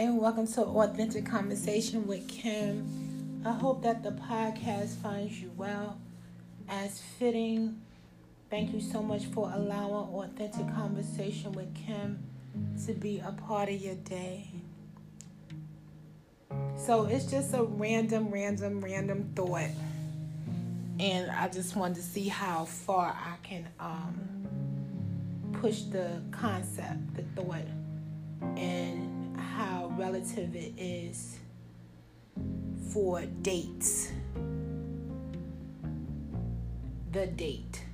Hi, 0.00 0.08
welcome 0.08 0.46
to 0.46 0.62
Authentic 0.62 1.26
Conversation 1.26 2.06
with 2.06 2.26
Kim. 2.26 3.42
I 3.44 3.52
hope 3.52 3.82
that 3.82 4.02
the 4.02 4.12
podcast 4.12 4.94
finds 4.96 5.38
you 5.42 5.50
well 5.58 5.98
as 6.70 7.02
fitting. 7.18 7.78
Thank 8.48 8.72
you 8.72 8.80
so 8.80 9.02
much 9.02 9.26
for 9.26 9.52
allowing 9.54 10.08
Authentic 10.14 10.74
Conversation 10.74 11.52
with 11.52 11.74
Kim 11.74 12.18
to 12.86 12.94
be 12.94 13.18
a 13.18 13.32
part 13.32 13.68
of 13.68 13.78
your 13.78 13.96
day. 13.96 14.48
So 16.78 17.04
it's 17.04 17.26
just 17.26 17.52
a 17.52 17.62
random, 17.62 18.30
random, 18.30 18.80
random 18.80 19.30
thought. 19.36 19.68
And 20.98 21.30
I 21.30 21.48
just 21.48 21.76
wanted 21.76 21.96
to 21.96 22.02
see 22.02 22.28
how 22.28 22.64
far 22.64 23.14
I 23.14 23.34
can 23.46 23.68
um, 23.78 24.48
push 25.60 25.82
the 25.82 26.22
concept, 26.30 27.16
the 27.16 27.22
thought, 27.36 27.66
and 28.56 29.09
how 29.40 29.92
relative 29.98 30.54
it 30.54 30.72
is 30.78 31.38
for 32.92 33.22
dates. 33.42 34.12
The 37.12 37.26
date. 37.26 37.84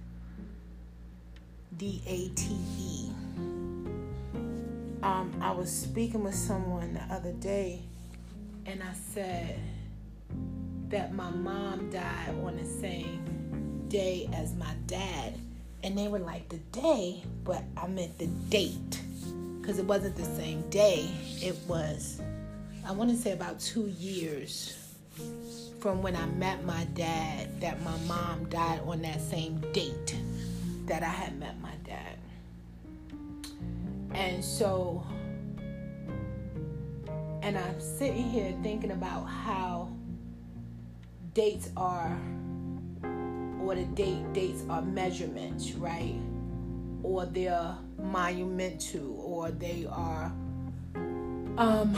D 1.77 2.03
A 2.07 2.29
T 2.35 2.57
E. 2.79 3.11
Um, 5.03 5.39
I 5.41 5.53
was 5.53 5.71
speaking 5.71 6.25
with 6.25 6.35
someone 6.35 6.95
the 6.95 7.15
other 7.15 7.33
day, 7.33 7.83
and 8.65 8.83
I 8.83 8.93
said 8.93 9.61
that 10.89 11.13
my 11.15 11.31
mom 11.31 11.91
died 11.91 12.35
on 12.45 12.57
the 12.57 12.65
same 12.65 13.85
day 13.89 14.29
as 14.33 14.55
my 14.55 14.75
dad. 14.87 15.35
And 15.83 15.97
they 15.97 16.09
were 16.09 16.19
like, 16.19 16.49
the 16.49 16.59
day, 16.73 17.23
but 17.45 17.63
I 17.77 17.87
meant 17.87 18.19
the 18.19 18.27
date. 18.27 19.01
Because 19.67 19.81
it 19.81 19.87
wasn't 19.87 20.15
the 20.15 20.23
same 20.23 20.63
day. 20.71 21.11
It 21.43 21.57
was, 21.67 22.23
I 22.87 22.93
want 22.93 23.11
to 23.11 23.17
say 23.17 23.33
about 23.33 23.59
two 23.59 23.89
years 23.99 24.95
from 25.81 26.03
when 26.03 26.15
I 26.15 26.25
met 26.27 26.65
my 26.65 26.85
dad 26.95 27.61
that 27.61 27.83
my 27.83 27.97
mom 28.07 28.45
died 28.49 28.79
on 28.87 29.03
that 29.03 29.21
same 29.21 29.59
date 29.73 30.17
that 30.85 31.03
I 31.03 31.09
had 31.09 31.37
met 31.41 31.61
my 31.61 31.73
dad. 31.83 32.17
And 34.15 34.45
so, 34.45 35.05
and 37.43 37.59
I'm 37.59 37.81
sitting 37.81 38.23
here 38.23 38.55
thinking 38.63 38.93
about 38.93 39.25
how 39.25 39.89
dates 41.35 41.71
are, 41.77 42.17
or 43.61 43.75
the 43.75 43.85
date 43.97 44.33
dates 44.33 44.63
are 44.71 44.83
measurements, 44.83 45.73
right? 45.73 46.21
Or 47.03 47.27
they're 47.27 47.75
monumental, 47.99 49.16
or 49.47 49.51
they 49.53 49.87
are 49.91 50.33
um, 51.57 51.97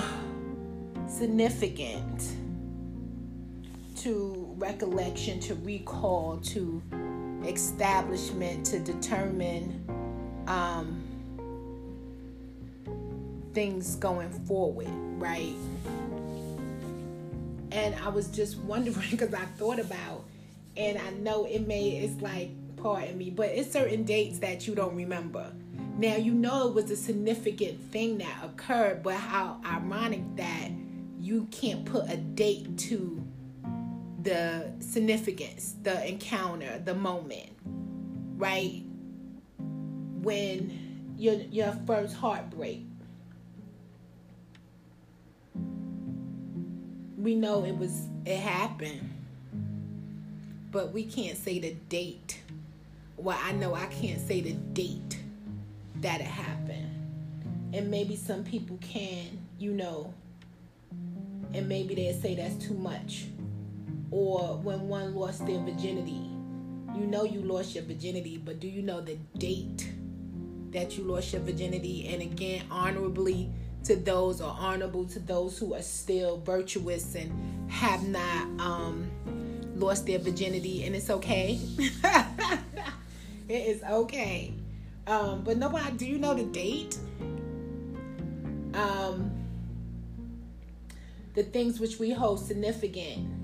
significant 1.09 2.33
to 3.97 4.55
recollection, 4.59 5.41
to 5.41 5.55
recall, 5.57 6.37
to 6.39 6.83
establishment, 7.45 8.67
to 8.67 8.79
determine 8.81 9.83
um, 10.47 11.03
things 13.55 13.97
going 13.97 14.31
forward, 14.47 14.89
right? 15.19 15.55
And 17.73 17.95
I 17.97 18.09
was 18.09 18.29
just 18.29 18.59
wondering 18.59 18.95
because 19.11 19.33
I 19.33 19.45
thought 19.57 19.79
about, 19.79 20.25
and 20.77 20.99
I 20.99 21.11
know 21.11 21.47
it 21.47 21.67
may, 21.67 21.99
it's 21.99 22.21
like, 22.21 22.51
pardon 22.77 23.17
me, 23.17 23.31
but 23.31 23.49
it's 23.49 23.73
certain 23.73 24.05
dates 24.05 24.39
that 24.41 24.67
you 24.69 24.75
don't 24.75 24.95
remember. 24.95 25.51
Now, 25.99 26.15
you 26.15 26.33
know 26.33 26.69
it 26.69 26.75
was 26.75 26.93
a 26.93 26.97
significant 26.97 27.91
thing 27.91 28.19
that 28.19 28.45
occurred, 28.45 29.03
but 29.03 29.17
how 29.17 29.61
ironic 29.67 30.23
that 30.37 30.71
you 31.19 31.49
can't 31.51 31.85
put 31.85 32.09
a 32.09 32.17
date 32.17 32.79
to 32.79 33.21
the 34.23 34.71
significance, 34.79 35.75
the 35.83 36.09
encounter, 36.09 36.81
the 36.85 36.95
moment, 36.95 37.51
right? 38.37 38.85
When 39.59 41.15
your 41.17 41.35
your 41.35 41.77
first 41.85 42.15
heartbreak. 42.15 42.85
We 47.17 47.35
know 47.35 47.65
it 47.65 47.77
was 47.77 48.07
it 48.25 48.39
happened. 48.39 49.17
But 50.71 50.93
we 50.93 51.03
can't 51.03 51.37
say 51.37 51.59
the 51.59 51.73
date. 51.89 52.41
Well, 53.17 53.39
I 53.43 53.51
know 53.51 53.75
I 53.75 53.87
can't 53.87 54.21
say 54.21 54.41
the 54.41 54.53
date 54.53 55.18
that 56.01 56.21
it 56.21 56.27
happened. 56.27 56.95
And 57.73 57.91
maybe 57.91 58.17
some 58.17 58.45
people 58.45 58.79
can, 58.81 59.47
you 59.59 59.73
know, 59.73 60.13
and 61.55 61.69
maybe 61.69 61.95
they'll 61.95 62.21
say 62.21 62.35
that's 62.35 62.55
too 62.65 62.75
much 62.75 63.27
or 64.11 64.57
when 64.59 64.89
one 64.89 65.15
lost 65.15 65.47
their 65.47 65.61
virginity. 65.61 66.31
You 66.95 67.07
know 67.07 67.25
you 67.25 67.41
lost 67.43 67.75
your 67.75 67.85
virginity, 67.85 68.39
but 68.39 68.61
do 68.61 68.69
you 68.69 68.83
know 68.83 69.01
the 69.01 69.17
date 69.37 69.93
that 70.71 70.97
you 70.97 71.05
lost 71.05 71.33
your 71.33 71.43
virginity? 71.43 72.09
And 72.09 72.23
again, 72.23 72.65
honorably 72.71 73.51
to 73.85 73.97
those 73.97 74.41
or 74.41 74.55
honorable 74.59 75.05
to 75.07 75.19
those 75.21 75.59
who 75.59 75.75
are 75.75 75.83
still 75.83 76.39
virtuous 76.39 77.15
and 77.15 77.71
have 77.71 78.07
not 78.09 78.61
um, 78.61 79.11
lost 79.77 80.07
their 80.07 80.19
virginity, 80.19 80.85
and 80.85 80.97
it's 80.97 81.11
okay. 81.11 81.61
it 83.49 83.69
is 83.69 83.83
okay. 83.83 84.55
Um, 85.09 85.43
but 85.43 85.57
nobody, 85.57 85.97
do 85.97 86.07
you 86.07 86.19
know 86.19 86.35
the 86.35 86.45
date? 86.45 86.97
Um, 88.75 89.33
the 91.35 91.43
things 91.43 91.81
which 91.81 91.99
we 91.99 92.11
hold 92.11 92.39
significant 92.39 93.39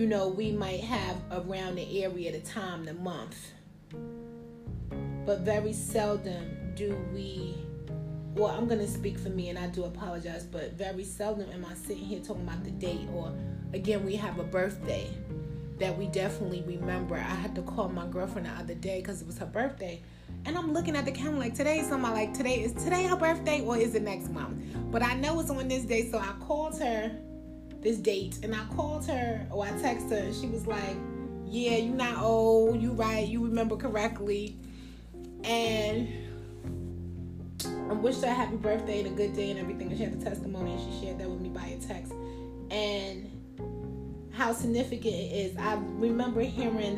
you 0.00 0.06
know, 0.06 0.28
we 0.28 0.50
might 0.50 0.80
have 0.80 1.16
around 1.30 1.74
the 1.74 2.02
area, 2.02 2.32
the 2.32 2.40
time, 2.40 2.86
the 2.86 2.94
month. 2.94 3.36
But 5.26 5.40
very 5.40 5.74
seldom 5.74 6.72
do 6.74 6.96
we, 7.12 7.54
well, 8.34 8.46
I'm 8.46 8.66
going 8.66 8.80
to 8.80 8.88
speak 8.88 9.18
for 9.18 9.28
me 9.28 9.50
and 9.50 9.58
I 9.58 9.66
do 9.66 9.84
apologize, 9.84 10.44
but 10.44 10.72
very 10.72 11.04
seldom 11.04 11.50
am 11.50 11.66
I 11.66 11.74
sitting 11.74 12.02
here 12.02 12.20
talking 12.20 12.44
about 12.44 12.64
the 12.64 12.70
date 12.70 13.08
or, 13.14 13.30
again, 13.74 14.02
we 14.06 14.16
have 14.16 14.38
a 14.38 14.42
birthday 14.42 15.10
that 15.80 15.96
we 15.96 16.06
definitely 16.06 16.62
remember. 16.66 17.16
I 17.16 17.34
had 17.34 17.54
to 17.56 17.62
call 17.62 17.88
my 17.88 18.06
girlfriend 18.06 18.46
the 18.46 18.52
other 18.52 18.74
day 18.74 19.00
because 19.00 19.20
it 19.20 19.26
was 19.26 19.38
her 19.38 19.46
birthday. 19.46 20.02
And 20.44 20.56
I'm 20.56 20.72
looking 20.72 20.94
at 20.94 21.04
the 21.04 21.12
calendar 21.12 21.40
like 21.40 21.54
today's 21.54 21.88
something 21.88 22.12
like 22.12 22.32
today 22.34 22.62
is 22.62 22.72
today 22.72 23.06
her 23.06 23.16
birthday 23.16 23.62
or 23.62 23.76
is 23.76 23.94
it 23.94 24.02
next 24.02 24.30
month? 24.30 24.62
But 24.90 25.02
I 25.02 25.14
know 25.14 25.40
it's 25.40 25.50
on 25.50 25.66
this 25.68 25.84
day, 25.84 26.10
so 26.10 26.18
I 26.18 26.32
called 26.40 26.78
her 26.78 27.10
this 27.80 27.96
date 27.96 28.38
and 28.42 28.54
I 28.54 28.64
called 28.76 29.06
her 29.06 29.46
or 29.50 29.64
I 29.64 29.70
texted 29.70 30.10
her 30.10 30.16
and 30.16 30.34
she 30.34 30.46
was 30.46 30.66
like, 30.66 30.96
Yeah, 31.46 31.76
you're 31.76 31.94
not 31.94 32.22
old, 32.22 32.80
you 32.80 32.92
right, 32.92 33.26
you 33.26 33.42
remember 33.44 33.76
correctly. 33.76 34.56
And 35.44 36.08
I 37.88 37.94
wished 37.94 38.22
her 38.22 38.32
happy 38.32 38.56
birthday 38.56 39.00
and 39.00 39.08
a 39.08 39.10
good 39.10 39.34
day 39.34 39.50
and 39.50 39.58
everything. 39.58 39.88
And 39.88 39.96
she 39.96 40.04
had 40.04 40.18
the 40.18 40.24
testimony 40.24 40.72
and 40.74 40.94
she 40.94 41.06
shared 41.06 41.18
that 41.18 41.28
with 41.28 41.40
me 41.40 41.48
by 41.48 41.66
a 41.66 41.78
text. 41.78 42.12
And 42.70 43.39
how 44.40 44.54
significant 44.54 45.14
it 45.14 45.32
is. 45.32 45.56
I 45.58 45.74
remember 45.74 46.40
hearing 46.40 46.96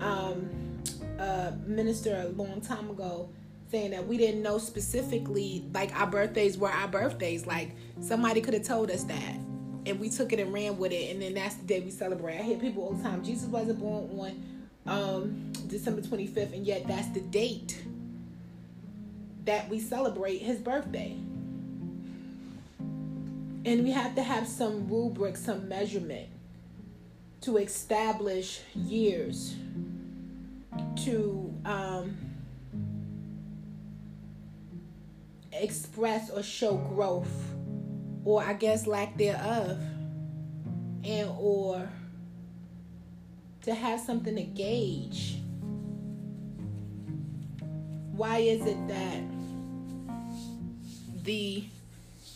um, 0.00 0.48
a 1.18 1.52
minister 1.66 2.16
a 2.16 2.28
long 2.28 2.62
time 2.62 2.88
ago 2.88 3.28
saying 3.70 3.90
that 3.90 4.06
we 4.06 4.16
didn't 4.16 4.42
know 4.42 4.56
specifically 4.56 5.66
like 5.74 5.94
our 5.94 6.06
birthdays 6.06 6.56
were 6.56 6.70
our 6.70 6.88
birthdays. 6.88 7.46
Like 7.46 7.72
somebody 8.00 8.40
could 8.40 8.54
have 8.54 8.62
told 8.62 8.90
us 8.90 9.04
that 9.04 9.34
and 9.84 10.00
we 10.00 10.08
took 10.08 10.32
it 10.32 10.40
and 10.40 10.50
ran 10.50 10.78
with 10.78 10.92
it, 10.92 11.10
and 11.10 11.20
then 11.20 11.34
that's 11.34 11.56
the 11.56 11.66
day 11.66 11.80
we 11.80 11.90
celebrate. 11.90 12.38
I 12.38 12.42
hear 12.42 12.58
people 12.58 12.84
all 12.84 12.92
the 12.92 13.02
time. 13.02 13.22
Jesus 13.22 13.48
wasn't 13.48 13.80
born 13.80 14.08
on 14.18 14.42
um, 14.86 15.52
December 15.66 16.00
25th, 16.00 16.54
and 16.54 16.66
yet 16.66 16.86
that's 16.88 17.08
the 17.08 17.20
date 17.20 17.82
that 19.44 19.68
we 19.68 19.78
celebrate 19.78 20.38
his 20.38 20.58
birthday. 20.58 21.16
And 22.80 23.84
we 23.84 23.90
have 23.90 24.14
to 24.14 24.22
have 24.22 24.48
some 24.48 24.88
rubric, 24.88 25.36
some 25.36 25.68
measurement 25.68 26.28
to 27.40 27.56
establish 27.56 28.60
years 28.74 29.54
to 31.04 31.54
um, 31.64 32.16
express 35.52 36.30
or 36.30 36.42
show 36.42 36.76
growth 36.76 37.54
or 38.28 38.44
I 38.44 38.52
guess 38.52 38.86
lack 38.86 39.16
thereof, 39.16 39.78
and 41.02 41.30
or 41.38 41.88
to 43.62 43.74
have 43.74 44.00
something 44.00 44.36
to 44.36 44.42
gauge. 44.42 45.38
Why 48.12 48.38
is 48.38 48.66
it 48.66 48.88
that 48.88 49.22
the 51.24 51.64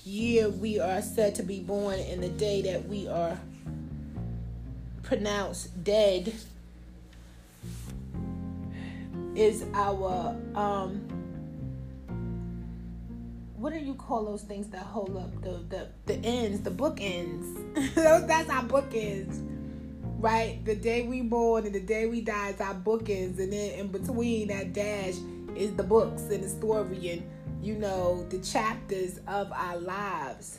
year 0.04 0.48
we 0.48 0.80
are 0.80 1.02
said 1.02 1.34
to 1.34 1.42
be 1.42 1.60
born 1.60 1.98
and 2.00 2.22
the 2.22 2.30
day 2.30 2.62
that 2.62 2.88
we 2.88 3.06
are 3.06 3.38
pronounced 5.12 5.84
dead 5.84 6.32
is 9.34 9.62
our 9.74 10.34
um 10.54 11.06
what 13.56 13.74
do 13.74 13.78
you 13.78 13.92
call 13.92 14.24
those 14.24 14.40
things 14.40 14.68
that 14.68 14.80
hold 14.80 15.14
up 15.18 15.42
the 15.42 15.62
the, 15.68 15.88
the 16.06 16.14
ends, 16.26 16.62
the 16.62 16.70
book 16.70 16.96
ends? 16.98 17.46
That's 17.94 18.48
our 18.48 18.62
book 18.62 18.90
ends. 18.94 19.38
Right? 20.18 20.64
The 20.64 20.76
day 20.76 21.02
we 21.02 21.20
born 21.20 21.66
and 21.66 21.74
the 21.74 21.80
day 21.80 22.06
we 22.06 22.22
die 22.22 22.48
is 22.48 22.60
our 22.62 22.72
book 22.72 23.10
ends. 23.10 23.38
And 23.38 23.52
then 23.52 23.72
in 23.72 23.88
between 23.88 24.48
that 24.48 24.72
dash 24.72 25.16
is 25.54 25.76
the 25.76 25.82
books 25.82 26.22
and 26.22 26.42
the 26.42 26.48
story 26.48 27.10
and 27.10 27.22
you 27.62 27.74
know 27.74 28.26
the 28.30 28.38
chapters 28.38 29.20
of 29.28 29.52
our 29.52 29.76
lives. 29.76 30.58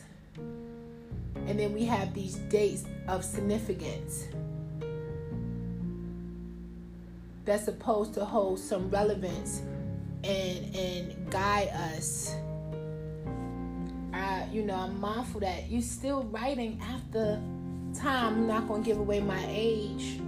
And 1.46 1.58
then 1.58 1.72
we 1.72 1.84
have 1.84 2.14
these 2.14 2.36
dates 2.36 2.84
of 3.08 3.24
significance 3.24 4.28
that's 7.44 7.64
supposed 7.64 8.14
to 8.14 8.24
hold 8.24 8.58
some 8.58 8.88
relevance 8.90 9.62
and 10.24 10.74
and 10.74 11.30
guide 11.30 11.68
us. 11.68 12.34
You 14.52 14.62
know, 14.62 14.76
I'm 14.76 15.00
mindful 15.00 15.40
that 15.40 15.68
you're 15.68 15.82
still 15.82 16.22
writing 16.30 16.80
after 16.80 17.42
time. 17.92 18.34
I'm 18.34 18.46
not 18.46 18.68
gonna 18.68 18.84
give 18.84 19.00
away 19.00 19.18
my 19.18 19.44
age, 19.48 20.20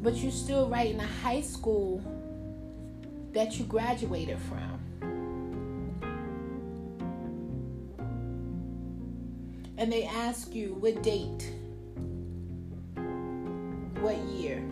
but 0.00 0.14
you're 0.14 0.30
still 0.30 0.68
writing 0.68 1.00
a 1.00 1.06
high 1.06 1.40
school 1.40 2.00
that 3.32 3.58
you 3.58 3.64
graduated 3.64 4.38
from. 4.38 4.81
And 9.82 9.92
they 9.92 10.04
ask 10.04 10.54
you 10.54 10.74
what 10.74 11.02
date, 11.02 11.50
what 14.00 14.16
year. 14.16 14.62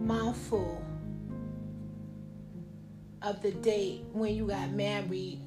mindful 0.00 0.84
of 3.22 3.40
the 3.42 3.52
date 3.52 4.02
when 4.12 4.34
you 4.34 4.48
got 4.48 4.72
married. 4.72 5.38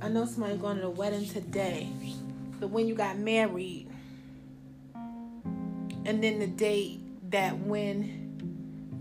I 0.00 0.08
know 0.08 0.24
somebody 0.24 0.56
going 0.56 0.76
to 0.76 0.82
the 0.84 0.88
wedding 0.88 1.28
today, 1.28 1.90
but 2.58 2.70
when 2.70 2.88
you 2.88 2.94
got 2.94 3.18
married, 3.18 3.86
and 4.94 6.24
then 6.24 6.38
the 6.38 6.46
date 6.46 7.00
that 7.30 7.58
when 7.58 8.21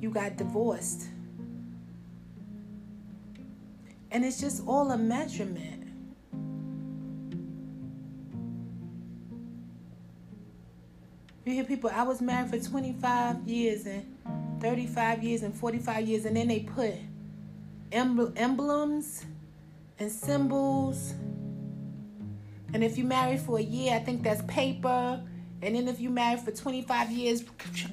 you 0.02 0.10
got 0.10 0.36
divorced. 0.36 1.08
And 4.10 4.26
it's 4.26 4.42
just 4.42 4.68
all 4.68 4.92
a 4.92 4.98
measurement. 4.98 5.88
You 11.46 11.54
hear 11.54 11.64
people, 11.64 11.90
I 11.94 12.04
was 12.04 12.22
married 12.22 12.50
for 12.50 12.60
25 12.60 13.48
years 13.48 13.86
and 13.86 14.06
35 14.60 15.24
years 15.24 15.44
and 15.44 15.56
45 15.56 16.08
years, 16.08 16.26
and 16.26 16.36
then 16.36 16.50
they 16.50 16.60
put 16.60 16.94
emblems 17.92 19.26
and 19.98 20.12
symbols. 20.12 21.14
And 22.74 22.84
if 22.84 22.98
you 22.98 23.04
married 23.04 23.40
for 23.40 23.60
a 23.60 23.62
year, 23.62 23.96
I 23.96 24.00
think 24.00 24.24
that's 24.24 24.42
paper. 24.44 25.22
And 25.62 25.76
then 25.76 25.88
if 25.88 26.00
you 26.00 26.10
married 26.10 26.40
for 26.40 26.52
25 26.52 27.12
years, 27.12 27.44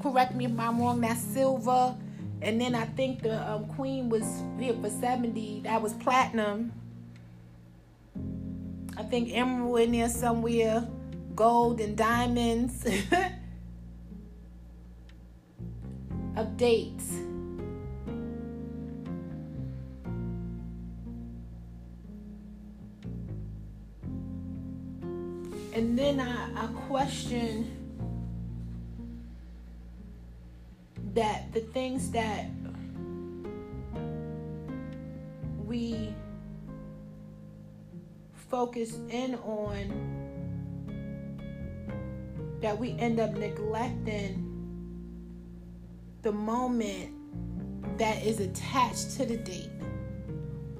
correct 0.02 0.34
me 0.34 0.46
if 0.46 0.58
I'm 0.58 0.80
wrong, 0.80 1.00
that's 1.00 1.20
silver. 1.20 1.94
And 2.40 2.60
then 2.60 2.74
I 2.74 2.84
think 2.84 3.22
the 3.22 3.50
um, 3.50 3.66
queen 3.66 4.08
was 4.08 4.24
here 4.58 4.74
for 4.74 4.88
70, 4.88 5.62
that 5.64 5.82
was 5.82 5.92
platinum. 5.94 6.72
I 8.96 9.02
think 9.02 9.30
emerald 9.32 9.80
in 9.80 9.92
there 9.92 10.08
somewhere, 10.08 10.88
gold 11.34 11.80
and 11.80 11.96
diamonds. 11.96 12.86
updates. 16.38 17.27
And 25.78 25.96
then 25.96 26.18
I, 26.18 26.64
I 26.64 26.66
question 26.88 27.70
that 31.14 31.54
the 31.54 31.60
things 31.60 32.10
that 32.10 32.46
we 35.64 36.12
focus 38.50 38.98
in 39.08 39.36
on 39.36 40.16
that 42.60 42.76
we 42.76 42.96
end 42.98 43.20
up 43.20 43.36
neglecting 43.36 44.44
the 46.22 46.32
moment 46.32 47.14
that 47.98 48.20
is 48.24 48.40
attached 48.40 49.16
to 49.18 49.26
the 49.26 49.36
date. 49.36 49.70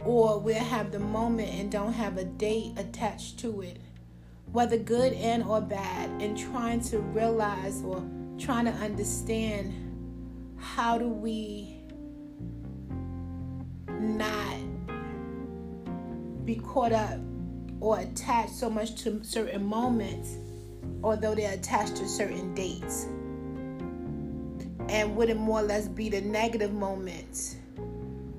Or 0.05 0.41
we'll 0.41 0.56
have 0.56 0.91
the 0.91 0.99
moment 0.99 1.50
and 1.50 1.71
don't 1.71 1.93
have 1.93 2.19
a 2.19 2.25
date 2.25 2.73
attached 2.77 3.39
to 3.39 3.61
it. 3.61 3.79
Whether 4.59 4.77
good 4.77 5.13
and 5.13 5.45
or 5.45 5.61
bad, 5.61 6.11
and 6.21 6.37
trying 6.37 6.81
to 6.81 6.99
realize 6.99 7.81
or 7.85 8.03
trying 8.41 8.65
to 8.65 8.73
understand 8.73 9.73
how 10.57 10.99
do 10.99 11.07
we 11.07 11.81
not 13.89 14.57
be 16.45 16.57
caught 16.57 16.91
up 16.91 17.21
or 17.79 18.01
attached 18.01 18.51
so 18.51 18.69
much 18.69 19.01
to 19.05 19.23
certain 19.23 19.65
moments, 19.65 20.39
although 21.05 21.37
they're 21.37 21.55
attached 21.55 21.95
to 21.95 22.09
certain 22.09 22.53
dates. 22.53 23.05
And 24.89 25.15
would 25.15 25.31
it 25.31 25.37
more 25.37 25.61
or 25.61 25.67
less 25.67 25.87
be 25.87 26.09
the 26.09 26.23
negative 26.23 26.73
moments 26.73 27.55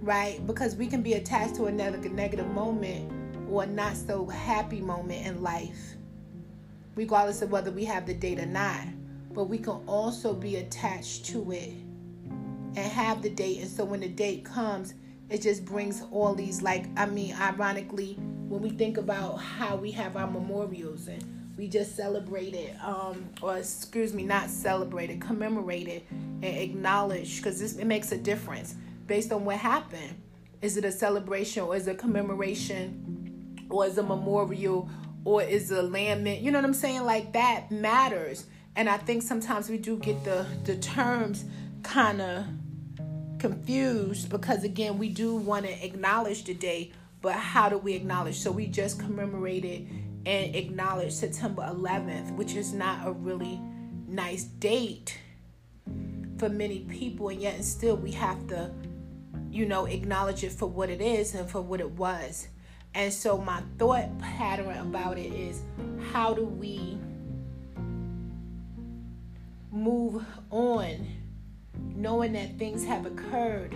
right? 0.02 0.46
Because 0.46 0.76
we 0.76 0.88
can 0.88 1.02
be 1.02 1.14
attached 1.14 1.56
to 1.56 1.68
another 1.68 1.98
negative 2.10 2.48
moment 2.48 3.10
or 3.50 3.66
not 3.66 3.96
so 3.96 4.26
happy 4.26 4.82
moment 4.82 5.26
in 5.26 5.42
life 5.42 5.96
regardless 7.00 7.42
of 7.42 7.50
whether 7.50 7.72
we 7.72 7.86
have 7.86 8.06
the 8.06 8.14
date 8.14 8.40
or 8.40 8.46
not 8.46 8.82
but 9.34 9.46
we 9.46 9.58
can 9.58 9.82
also 9.88 10.34
be 10.34 10.58
attached 10.58 11.26
to 11.26 11.50
it 11.54 11.70
and 12.76 12.78
have 12.78 13.22
the 13.22 13.30
date 13.30 13.62
and 13.62 13.70
so 13.70 13.86
when 13.86 14.02
the 14.02 14.10
date 14.10 14.44
comes 14.44 14.96
it 15.30 15.42
just 15.42 15.64
brings 15.64 16.04
all 16.12 16.36
these 16.36 16.62
like 16.62 16.88
i 16.98 17.06
mean 17.06 17.34
ironically 17.36 18.16
when 18.50 18.62
we 18.62 18.70
think 18.70 18.98
about 18.98 19.38
how 19.38 19.78
we 19.78 19.92
have 19.92 20.18
our 20.18 20.30
memorials 20.30 21.08
and 21.08 21.24
we 21.56 21.68
just 21.68 21.96
celebrated, 21.96 22.74
um, 22.82 23.26
or 23.42 23.58
excuse 23.58 24.14
me, 24.14 24.24
not 24.24 24.50
celebrated, 24.50 25.20
commemorated 25.20 26.04
and 26.10 26.46
acknowledged, 26.46 27.44
because 27.44 27.62
it 27.78 27.86
makes 27.86 28.14
a 28.14 28.18
difference 28.18 28.76
based 29.08 29.34
on 29.34 29.44
what 29.44 29.58
happened. 29.58 30.16
Is 30.62 30.78
it 30.78 30.86
a 30.86 30.92
celebration 30.92 31.64
or 31.64 31.76
is 31.76 31.86
it 31.90 31.92
a 31.92 31.96
commemoration 31.96 33.68
or 33.70 33.86
is 33.86 33.98
it 33.98 34.06
a 34.06 34.08
memorial 34.08 34.90
or 35.30 35.44
is 35.44 35.70
it 35.70 35.78
a 35.78 35.84
lament? 35.84 36.42
You 36.42 36.50
know 36.50 36.58
what 36.58 36.66
I'm 36.66 36.74
saying? 36.74 37.04
Like 37.04 37.34
that 37.34 37.70
matters. 37.72 38.48
And 38.76 38.90
I 38.90 38.98
think 38.98 39.22
sometimes 39.22 39.70
we 39.70 39.78
do 39.78 39.98
get 39.98 40.24
the, 40.24 40.46
the 40.64 40.76
terms 40.78 41.46
kind 41.84 42.20
of 42.20 42.46
confused 43.40 44.30
because 44.30 44.66
again 44.66 44.98
we 44.98 45.08
do 45.08 45.34
want 45.34 45.66
to 45.66 45.86
acknowledge 45.86 46.44
the 46.44 46.54
day 46.54 46.92
but 47.22 47.34
how 47.34 47.70
do 47.70 47.78
we 47.78 47.94
acknowledge 47.94 48.38
so 48.38 48.52
we 48.52 48.68
just 48.68 49.00
commemorated 49.00 49.88
and 50.26 50.54
acknowledge 50.56 51.14
September 51.14 51.62
11th, 51.74 52.36
which 52.36 52.56
is 52.56 52.74
not 52.74 53.08
a 53.08 53.12
really 53.12 53.62
nice 54.08 54.44
date 54.44 55.18
for 56.38 56.50
many 56.50 56.80
people, 56.82 57.30
and 57.30 57.42
yet 57.42 57.56
and 57.56 57.64
still 57.64 57.96
we 57.96 58.12
have 58.12 58.46
to, 58.48 58.70
you 59.50 59.66
know, 59.66 59.86
acknowledge 59.86 60.44
it 60.44 60.52
for 60.52 60.68
what 60.68 60.90
it 60.90 61.00
is 61.00 61.34
and 61.34 61.50
for 61.50 61.62
what 61.62 61.80
it 61.80 61.92
was. 61.92 62.50
And 62.94 63.14
so 63.14 63.38
my 63.38 63.62
thought 63.78 64.18
pattern 64.20 64.78
about 64.78 65.18
it 65.18 65.34
is 65.34 65.62
how 66.12 66.34
do 66.34 66.46
we 66.46 66.98
move 69.72 70.26
on 70.50 71.08
knowing 71.96 72.34
that 72.34 72.58
things 72.58 72.86
have 72.86 73.06
occurred 73.06 73.74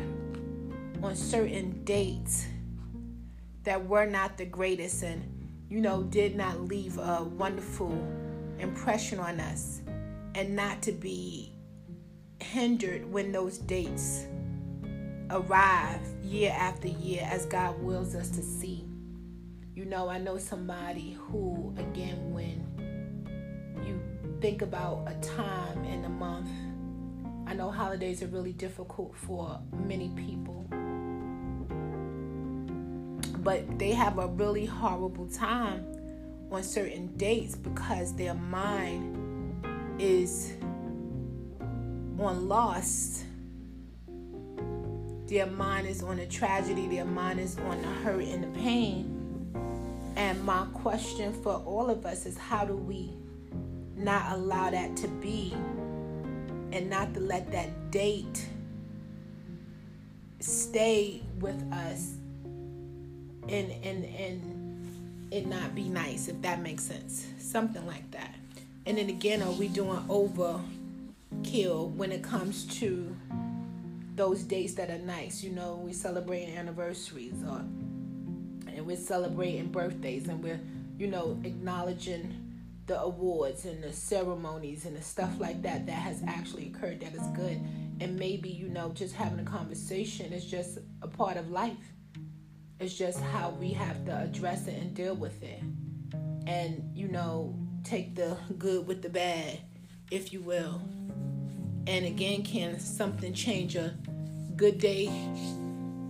on 1.02 1.16
certain 1.16 1.84
dates 1.84 2.48
that 3.64 3.86
were 3.86 4.06
not 4.06 4.38
the 4.38 4.46
greatest 4.46 5.04
and 5.04 5.34
you 5.74 5.82
know, 5.82 6.04
did 6.04 6.36
not 6.36 6.62
leave 6.62 7.00
a 7.00 7.24
wonderful 7.24 7.92
impression 8.60 9.18
on 9.18 9.40
us 9.40 9.82
and 10.36 10.56
not 10.56 10.84
to 10.84 10.92
be 10.92 11.52
hindered 12.40 13.12
when 13.12 13.32
those 13.32 13.58
dates 13.58 14.28
arrive 15.32 16.00
year 16.22 16.54
after 16.56 16.88
year 16.88 17.28
as 17.28 17.48
God 17.48 17.82
wills 17.82 18.14
us 18.14 18.30
to 18.30 18.44
see. 18.44 18.86
You 19.76 19.86
know, 19.86 20.10
I 20.10 20.20
know 20.20 20.38
somebody 20.38 21.18
who, 21.20 21.74
again, 21.78 22.34
when 22.34 22.66
you 23.86 24.02
think 24.40 24.62
about 24.62 25.08
a 25.08 25.16
time 25.16 25.84
in 25.84 26.06
a 26.06 26.10
month, 26.10 26.50
I 27.48 27.54
know 27.54 27.72
holidays 27.72 28.22
are 28.24 28.28
really 28.28 28.54
difficult 28.54 29.16
for 29.16 29.60
many 29.86 30.10
people 30.10 30.64
but 33.44 33.78
they 33.78 33.92
have 33.92 34.18
a 34.20 34.28
really 34.28 34.66
horrible 34.66 35.28
time 35.28 35.86
on 36.50 36.64
certain 36.64 37.08
dates 37.18 37.56
because 37.56 38.16
their 38.16 38.34
mind 38.34 39.20
is 40.00 40.54
on 42.18 42.48
loss. 42.48 43.26
Their 45.28 45.48
mind 45.48 45.88
is 45.88 46.04
on 46.04 46.18
the 46.18 46.26
tragedy. 46.26 46.88
Their 46.88 47.06
mind 47.06 47.40
is 47.40 47.58
on 47.58 47.82
the 47.82 47.88
hurt 47.88 48.24
and 48.24 48.44
the 48.44 48.60
pain. 48.60 49.13
And 50.16 50.44
my 50.44 50.66
question 50.74 51.34
for 51.42 51.56
all 51.66 51.90
of 51.90 52.06
us 52.06 52.26
is 52.26 52.38
how 52.38 52.66
do 52.66 52.76
we 52.76 53.14
not 53.96 54.32
allow 54.34 54.70
that 54.70 54.96
to 54.98 55.08
be 55.08 55.54
and 56.72 56.90
not 56.90 57.14
to 57.14 57.20
let 57.20 57.52
that 57.52 57.92
date 57.92 58.48
stay 60.40 61.22
with 61.40 61.62
us 61.72 62.16
and 63.48 63.72
and 63.84 64.04
and 64.06 65.30
it 65.32 65.48
not 65.48 65.74
be 65.74 65.84
nice 65.84 66.28
if 66.28 66.40
that 66.42 66.62
makes 66.62 66.84
sense? 66.84 67.28
Something 67.40 67.86
like 67.88 68.10
that. 68.12 68.36
And 68.86 68.98
then 68.98 69.10
again 69.10 69.42
are 69.42 69.52
we 69.52 69.68
doing 69.68 69.98
overkill 70.08 71.92
when 71.96 72.12
it 72.12 72.24
comes 72.24 72.66
to 72.80 73.16
those 74.16 74.44
dates 74.44 74.74
that 74.76 74.92
are 74.92 75.00
nice? 75.00 75.44
You 75.44 75.52
know 75.52 75.82
we 75.84 75.92
celebrate 75.92 76.50
anniversaries 76.56 77.44
or 77.50 77.64
and 78.76 78.86
we're 78.86 78.98
celebrating 78.98 79.72
birthdays 79.72 80.28
and 80.28 80.44
we're 80.44 80.60
you 80.98 81.08
know 81.08 81.40
acknowledging 81.44 82.44
the 82.86 83.00
awards 83.00 83.66
and 83.66 83.82
the 83.82 83.94
ceremonies 83.94 84.86
and 84.86 84.96
the 84.96 85.02
stuff 85.02 85.32
like 85.40 85.62
that 85.62 85.86
that 85.86 85.94
has 85.94 86.22
actually 86.28 86.68
occurred 86.68 87.00
that 87.00 87.14
is 87.14 87.26
good. 87.36 87.62
And 88.02 88.18
maybe 88.18 88.50
you 88.50 88.68
know 88.68 88.90
just 88.90 89.16
having 89.16 89.40
a 89.40 89.50
conversation 89.50 90.34
is 90.34 90.46
just 90.46 90.80
a 91.02 91.08
part 91.08 91.38
of 91.38 91.50
life. 91.50 91.78
It's 92.80 92.94
just 92.94 93.20
how 93.22 93.52
we 93.52 93.72
have 93.72 94.04
to 94.06 94.18
address 94.24 94.68
it 94.68 94.82
and 94.82 94.94
deal 94.94 95.16
with 95.16 95.42
it. 95.44 95.62
And 96.46 96.92
you 96.94 97.08
know 97.08 97.56
take 97.84 98.16
the 98.16 98.38
good 98.58 98.88
with 98.88 99.02
the 99.02 99.10
bad 99.10 99.60
if 100.12 100.34
you 100.34 100.42
will. 100.42 100.82
And 101.88 102.06
again 102.06 102.44
can 102.44 102.80
something 102.80 103.34
change 103.34 103.76
a 103.76 103.96
good 104.58 104.78
day 104.78 105.08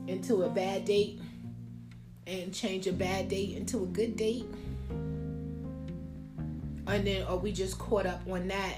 into 0.07 0.43
a 0.43 0.49
bad 0.49 0.85
date 0.85 1.19
and 2.27 2.53
change 2.53 2.87
a 2.87 2.93
bad 2.93 3.29
date 3.29 3.57
into 3.57 3.83
a 3.83 3.87
good 3.87 4.15
date. 4.15 4.45
And 6.85 7.07
then 7.07 7.23
are 7.23 7.37
we 7.37 7.51
just 7.51 7.79
caught 7.79 8.05
up 8.05 8.21
on 8.29 8.47
that 8.49 8.75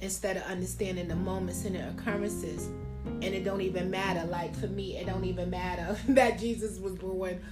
instead 0.00 0.36
of 0.36 0.42
understanding 0.44 1.08
the 1.08 1.16
moments 1.16 1.64
and 1.64 1.76
the 1.76 1.88
occurrences. 1.88 2.68
And 3.04 3.24
it 3.24 3.44
don't 3.44 3.60
even 3.60 3.90
matter. 3.90 4.24
Like 4.26 4.54
for 4.54 4.66
me 4.66 4.96
it 4.96 5.06
don't 5.06 5.24
even 5.24 5.50
matter 5.50 5.96
that 6.08 6.38
jesus 6.38 6.78
was 6.78 6.94
born 6.94 7.42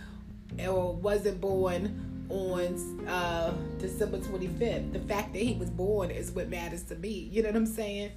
or 0.66 0.94
wasn't 0.94 1.40
born 1.40 2.26
on 2.28 3.06
uh, 3.06 3.52
december 3.78 4.18
25th 4.18 4.92
the 4.92 5.00
fact 5.00 5.32
that 5.32 5.42
he 5.42 5.54
was 5.54 5.68
born 5.68 6.10
is 6.10 6.30
what 6.30 6.48
matters 6.48 6.82
to 6.84 6.94
me. 6.96 7.28
You 7.30 7.42
know 7.42 7.50
what 7.50 7.56
i'm 7.56 7.66
saying? 7.66 8.12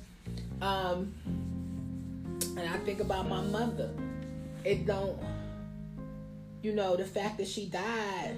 Um, 0.62 1.14
and 2.58 2.70
i 2.70 2.78
think 2.80 3.00
about 3.00 3.28
my 3.28 3.42
mother. 3.42 3.92
It 4.64 4.86
don't 4.86 5.18
you 6.68 6.74
know 6.74 6.98
the 6.98 7.06
fact 7.06 7.38
that 7.38 7.48
she 7.48 7.68
died 7.68 8.36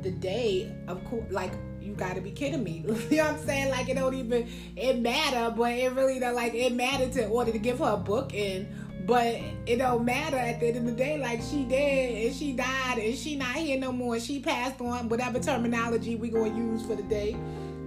the 0.00 0.10
day, 0.10 0.74
of 0.88 1.04
course, 1.04 1.30
like 1.30 1.52
you 1.78 1.92
gotta 1.92 2.22
be 2.22 2.30
kidding 2.30 2.64
me. 2.64 2.82
you 3.10 3.18
know 3.18 3.24
what 3.24 3.34
I'm 3.34 3.46
saying? 3.46 3.68
Like 3.68 3.90
it 3.90 3.96
don't 3.96 4.14
even 4.14 4.48
it 4.76 4.98
matter, 5.00 5.54
but 5.54 5.72
it 5.72 5.92
really 5.92 6.18
don't 6.18 6.34
like 6.34 6.54
it 6.54 6.72
mattered 6.72 7.12
to 7.12 7.26
order 7.26 7.52
to 7.52 7.58
give 7.58 7.80
her 7.80 7.92
a 7.92 7.96
book 7.98 8.32
in. 8.32 8.66
But 9.04 9.38
it 9.66 9.76
don't 9.76 10.06
matter 10.06 10.38
at 10.38 10.58
the 10.58 10.68
end 10.68 10.78
of 10.78 10.86
the 10.86 10.92
day. 10.92 11.18
Like 11.18 11.42
she 11.42 11.64
dead 11.64 12.28
and 12.28 12.34
she 12.34 12.54
died 12.54 12.96
and 12.98 13.14
she 13.14 13.36
not 13.36 13.56
here 13.56 13.78
no 13.78 13.92
more. 13.92 14.18
She 14.18 14.40
passed 14.40 14.80
on 14.80 15.10
whatever 15.10 15.38
terminology 15.38 16.16
we 16.16 16.30
gonna 16.30 16.56
use 16.56 16.80
for 16.80 16.94
the 16.94 17.02
day, 17.02 17.36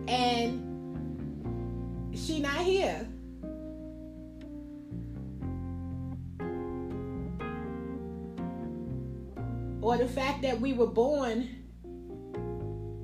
and 0.08 0.62
she 2.16 2.42
not 2.42 2.58
here. 2.58 3.09
Or 9.82 9.98
the 9.98 10.08
fact 10.08 10.42
that 10.42 10.60
we 10.60 10.74
were 10.74 10.88
born 10.88 11.48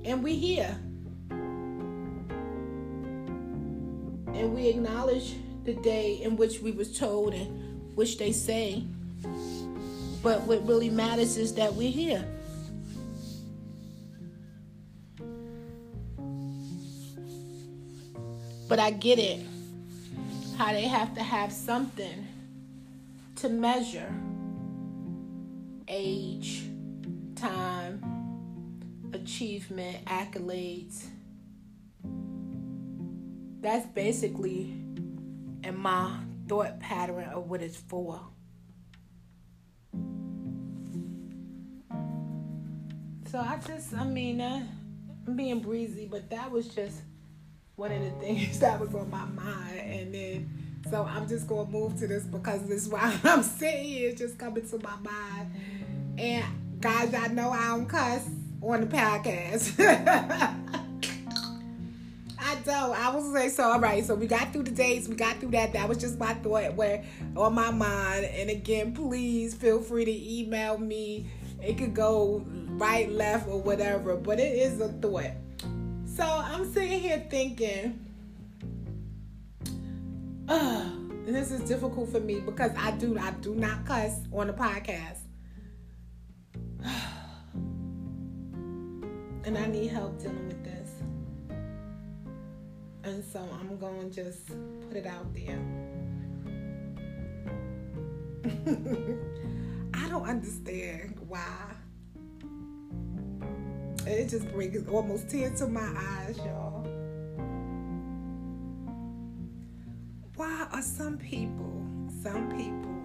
and 0.03 0.23
we're 0.23 0.35
here. 0.35 0.77
And 4.33 4.53
we 4.53 4.67
acknowledge 4.67 5.35
the 5.63 5.73
day 5.73 6.21
in 6.21 6.35
which 6.35 6.59
we 6.59 6.71
was 6.71 6.97
told 6.97 7.33
and 7.33 7.95
which 7.95 8.17
they 8.17 8.31
say. 8.31 8.83
But 10.21 10.41
what 10.41 10.67
really 10.67 10.89
matters 10.89 11.37
is 11.37 11.53
that 11.55 11.73
we're 11.73 11.91
here. 11.91 12.25
But 18.67 18.79
I 18.79 18.91
get 18.91 19.19
it. 19.19 19.45
How 20.57 20.73
they 20.73 20.87
have 20.87 21.13
to 21.15 21.23
have 21.23 21.51
something 21.51 22.27
to 23.37 23.49
measure 23.49 24.13
age, 25.95 26.63
time, 27.35 28.01
achievement, 29.13 30.03
accolades. 30.05 31.05
That's 33.61 33.85
basically 33.87 34.75
in 35.63 35.77
my 35.77 36.17
thought 36.49 36.81
pattern 36.81 37.29
of 37.29 37.49
what 37.49 37.61
it's 37.61 37.77
for. 37.77 38.19
So 43.31 43.39
I 43.39 43.57
just, 43.65 43.93
I 43.93 44.03
mean, 44.03 44.41
uh, 44.41 44.63
I'm 45.25 45.35
being 45.35 45.59
breezy, 45.59 46.07
but 46.11 46.29
that 46.29 46.51
was 46.51 46.67
just 46.67 47.01
one 47.77 47.93
of 47.93 48.03
the 48.03 48.09
things 48.19 48.59
that 48.59 48.79
was 48.79 48.93
on 48.93 49.09
my 49.09 49.25
mind. 49.25 49.79
And 49.79 50.13
then, 50.13 50.83
so 50.89 51.03
I'm 51.09 51.27
just 51.27 51.47
going 51.47 51.67
to 51.67 51.71
move 51.71 51.97
to 51.99 52.07
this 52.07 52.23
because 52.25 52.67
this 52.67 52.83
is 52.83 52.89
why 52.89 53.17
I'm 53.23 53.43
sitting 53.43 53.85
here, 53.85 54.09
it's 54.09 54.19
just 54.19 54.37
coming 54.37 54.67
to 54.67 54.77
my 54.79 54.97
mind. 54.97 55.51
And 56.17 56.45
guys, 56.79 57.13
I 57.13 57.27
know 57.27 57.49
I 57.49 57.67
don't 57.67 57.87
cuss 57.87 58.27
on 58.61 58.81
the 58.81 58.87
podcast. 58.87 59.75
I 62.39 62.55
don't. 62.63 62.95
I 62.95 63.09
was 63.13 63.33
say 63.33 63.49
so. 63.49 63.63
All 63.63 63.79
right. 63.79 64.05
So 64.05 64.15
we 64.15 64.27
got 64.27 64.53
through 64.53 64.63
the 64.63 64.71
days. 64.71 65.09
We 65.09 65.15
got 65.15 65.37
through 65.39 65.51
that. 65.51 65.73
That 65.73 65.89
was 65.89 65.97
just 65.97 66.19
my 66.19 66.33
thought 66.35 66.75
where 66.75 67.03
on 67.35 67.53
my 67.53 67.71
mind. 67.71 68.25
And 68.25 68.49
again, 68.49 68.93
please 68.93 69.53
feel 69.53 69.81
free 69.81 70.05
to 70.05 70.39
email 70.39 70.77
me. 70.77 71.27
It 71.61 71.77
could 71.77 71.93
go 71.93 72.45
right, 72.77 73.11
left, 73.11 73.47
or 73.47 73.61
whatever. 73.61 74.15
But 74.15 74.39
it 74.39 74.53
is 74.57 74.79
a 74.79 74.89
thought. 74.89 75.31
So 76.05 76.23
I'm 76.23 76.71
sitting 76.71 76.99
here 76.99 77.25
thinking. 77.29 77.99
Uh, 80.47 80.85
and 81.25 81.35
this 81.35 81.51
is 81.51 81.61
difficult 81.61 82.09
for 82.09 82.19
me 82.19 82.39
because 82.39 82.71
I 82.77 82.91
do 82.91 83.17
I 83.17 83.31
do 83.31 83.55
not 83.55 83.85
cuss 83.85 84.21
on 84.31 84.47
the 84.47 84.53
podcast. 84.53 85.24
And 89.45 89.57
I 89.57 89.67
need 89.67 89.91
help 89.91 90.19
dealing 90.19 90.47
with 90.47 90.63
this. 90.63 90.89
And 93.03 93.23
so 93.23 93.47
I'm 93.59 93.77
going 93.77 94.09
to 94.09 94.23
just 94.23 94.47
put 94.47 94.97
it 94.97 95.05
out 95.05 95.31
there. 95.33 95.59
I 99.93 100.09
don't 100.09 100.27
understand 100.27 101.19
why. 101.27 101.75
It 104.07 104.29
just 104.29 104.51
brings 104.51 104.87
almost 104.87 105.29
tears 105.29 105.59
to 105.59 105.67
my 105.67 105.93
eyes, 105.95 106.37
y'all. 106.37 106.83
Why 110.35 110.67
are 110.71 110.81
some 110.81 111.17
people, 111.17 111.83
some 112.23 112.49
people, 112.49 112.95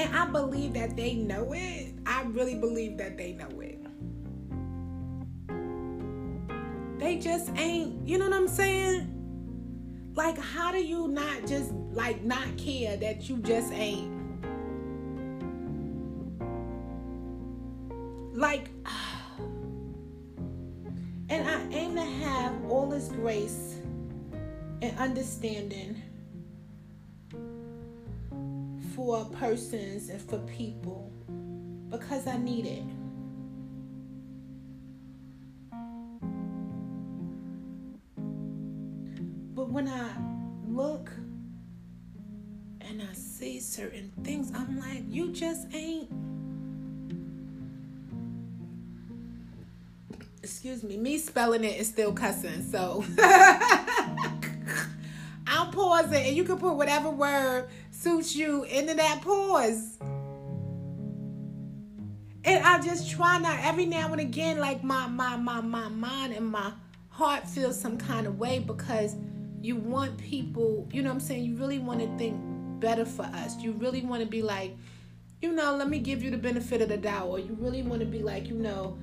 and 0.00 0.16
I 0.16 0.26
believe 0.26 0.74
that 0.74 0.96
they 0.96 1.14
know 1.14 1.52
it. 1.52 1.94
I 2.06 2.22
really 2.22 2.54
believe 2.54 2.96
that 2.98 3.18
they 3.18 3.32
know 3.32 3.60
it. 3.60 3.67
They 7.08 7.16
just 7.16 7.48
ain't, 7.56 8.06
you 8.06 8.18
know 8.18 8.26
what 8.28 8.34
I'm 8.34 8.46
saying? 8.46 10.12
Like, 10.14 10.38
how 10.38 10.70
do 10.70 10.84
you 10.84 11.08
not 11.08 11.46
just, 11.46 11.72
like, 11.72 12.22
not 12.22 12.58
care 12.58 12.98
that 12.98 13.30
you 13.30 13.38
just 13.38 13.72
ain't? 13.72 14.12
Like, 18.34 18.68
and 21.30 21.48
I 21.48 21.66
aim 21.70 21.94
to 21.94 22.02
have 22.02 22.52
all 22.68 22.90
this 22.90 23.08
grace 23.08 23.80
and 24.82 24.94
understanding 24.98 26.02
for 28.94 29.24
persons 29.32 30.10
and 30.10 30.20
for 30.20 30.40
people 30.40 31.10
because 31.88 32.26
I 32.26 32.36
need 32.36 32.66
it. 32.66 32.82
Certain 43.78 44.10
things, 44.24 44.50
I'm 44.56 44.80
like, 44.80 45.04
you 45.08 45.30
just 45.30 45.72
ain't. 45.72 46.10
Excuse 50.42 50.82
me, 50.82 50.96
me 50.96 51.16
spelling 51.18 51.62
it 51.62 51.78
is 51.78 51.86
still 51.86 52.12
cussing, 52.12 52.68
so. 52.68 53.04
I'm 55.46 55.70
pausing 55.70 56.26
and 56.26 56.36
you 56.36 56.42
can 56.42 56.58
put 56.58 56.74
whatever 56.74 57.08
word 57.08 57.68
suits 57.92 58.34
you 58.34 58.64
into 58.64 58.94
that 58.94 59.20
pause. 59.22 59.96
And 62.44 62.64
I 62.64 62.80
just 62.80 63.08
try 63.08 63.38
not 63.38 63.60
every 63.60 63.86
now 63.86 64.10
and 64.10 64.20
again, 64.20 64.58
like 64.58 64.82
my 64.82 65.06
my 65.06 65.36
my 65.36 65.60
my 65.60 65.88
mind 65.88 66.34
and 66.34 66.50
my 66.50 66.72
heart 67.10 67.48
feels 67.48 67.80
some 67.80 67.96
kind 67.96 68.26
of 68.26 68.40
way 68.40 68.58
because 68.58 69.14
you 69.60 69.76
want 69.76 70.18
people, 70.18 70.88
you 70.92 71.02
know 71.02 71.10
what 71.10 71.14
I'm 71.14 71.20
saying? 71.20 71.44
You 71.44 71.54
really 71.56 71.78
want 71.78 72.00
to 72.00 72.18
think 72.18 72.47
better 72.80 73.04
for 73.04 73.24
us. 73.24 73.56
You 73.58 73.72
really 73.72 74.02
want 74.02 74.22
to 74.22 74.28
be 74.28 74.42
like, 74.42 74.76
you 75.40 75.52
know, 75.52 75.76
let 75.76 75.88
me 75.88 75.98
give 75.98 76.22
you 76.22 76.30
the 76.30 76.38
benefit 76.38 76.82
of 76.82 76.88
the 76.88 76.96
doubt. 76.96 77.28
Or 77.28 77.38
you 77.38 77.56
really 77.58 77.82
want 77.82 78.00
to 78.00 78.06
be 78.06 78.22
like, 78.22 78.48
you 78.48 78.54
know, 78.54 78.98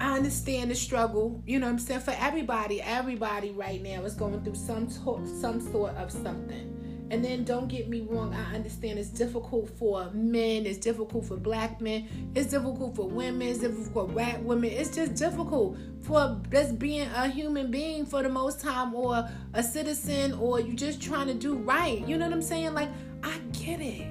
I 0.00 0.16
understand 0.16 0.70
the 0.70 0.74
struggle. 0.74 1.42
You 1.46 1.58
know 1.58 1.68
I'm 1.68 1.78
saying? 1.78 2.00
For 2.00 2.14
everybody, 2.18 2.82
everybody 2.82 3.50
right 3.50 3.82
now 3.82 4.02
is 4.02 4.14
going 4.14 4.42
through 4.42 4.56
some 4.56 4.86
to- 4.86 5.40
some 5.40 5.60
sort 5.60 5.94
of 5.96 6.10
something. 6.10 6.73
And 7.14 7.24
then 7.24 7.44
don't 7.44 7.68
get 7.68 7.88
me 7.88 8.00
wrong, 8.00 8.34
I 8.34 8.56
understand 8.56 8.98
it's 8.98 9.08
difficult 9.08 9.70
for 9.78 10.10
men, 10.10 10.66
it's 10.66 10.78
difficult 10.78 11.24
for 11.24 11.36
black 11.36 11.80
men, 11.80 12.08
it's 12.34 12.50
difficult 12.50 12.96
for 12.96 13.08
women, 13.08 13.46
it's 13.46 13.60
difficult 13.60 13.92
for 13.92 14.08
black 14.12 14.42
women. 14.42 14.68
It's 14.72 14.92
just 14.96 15.14
difficult 15.14 15.78
for 16.00 16.42
just 16.50 16.76
being 16.76 17.08
a 17.14 17.28
human 17.28 17.70
being 17.70 18.04
for 18.04 18.24
the 18.24 18.28
most 18.28 18.60
time 18.60 18.96
or 18.96 19.28
a 19.52 19.62
citizen 19.62 20.32
or 20.32 20.58
you 20.58 20.74
just 20.74 21.00
trying 21.00 21.28
to 21.28 21.34
do 21.34 21.54
right. 21.54 22.04
You 22.04 22.18
know 22.18 22.24
what 22.26 22.34
I'm 22.34 22.42
saying? 22.42 22.74
Like, 22.74 22.90
I 23.22 23.38
get 23.52 23.80
it. 23.80 24.08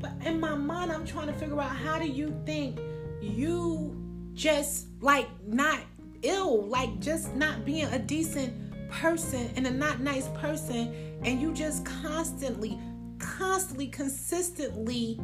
But 0.00 0.12
in 0.24 0.40
my 0.40 0.54
mind, 0.54 0.90
I'm 0.90 1.04
trying 1.04 1.26
to 1.26 1.34
figure 1.34 1.60
out 1.60 1.76
how 1.76 1.98
do 1.98 2.06
you 2.08 2.34
think 2.46 2.80
you 3.20 3.94
just 4.32 4.86
like 5.02 5.28
not 5.46 5.80
ill, 6.22 6.62
like 6.66 7.00
just 7.00 7.34
not 7.34 7.64
being 7.64 7.86
a 7.86 7.98
decent 7.98 8.54
person 8.90 9.50
and 9.56 9.66
a 9.66 9.70
not 9.70 10.00
nice 10.00 10.28
person, 10.28 10.94
and 11.24 11.40
you 11.40 11.52
just 11.52 11.84
constantly, 11.84 12.78
constantly, 13.18 13.88
consistently 13.88 15.18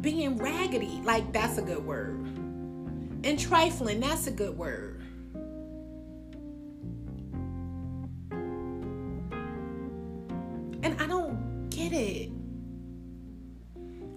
being 0.00 0.36
raggedy. 0.36 1.00
Like 1.04 1.32
that's 1.32 1.58
a 1.58 1.62
good 1.62 1.84
word. 1.84 2.18
And 3.22 3.38
trifling, 3.38 4.00
that's 4.00 4.26
a 4.26 4.30
good 4.30 4.56
word. 4.56 4.99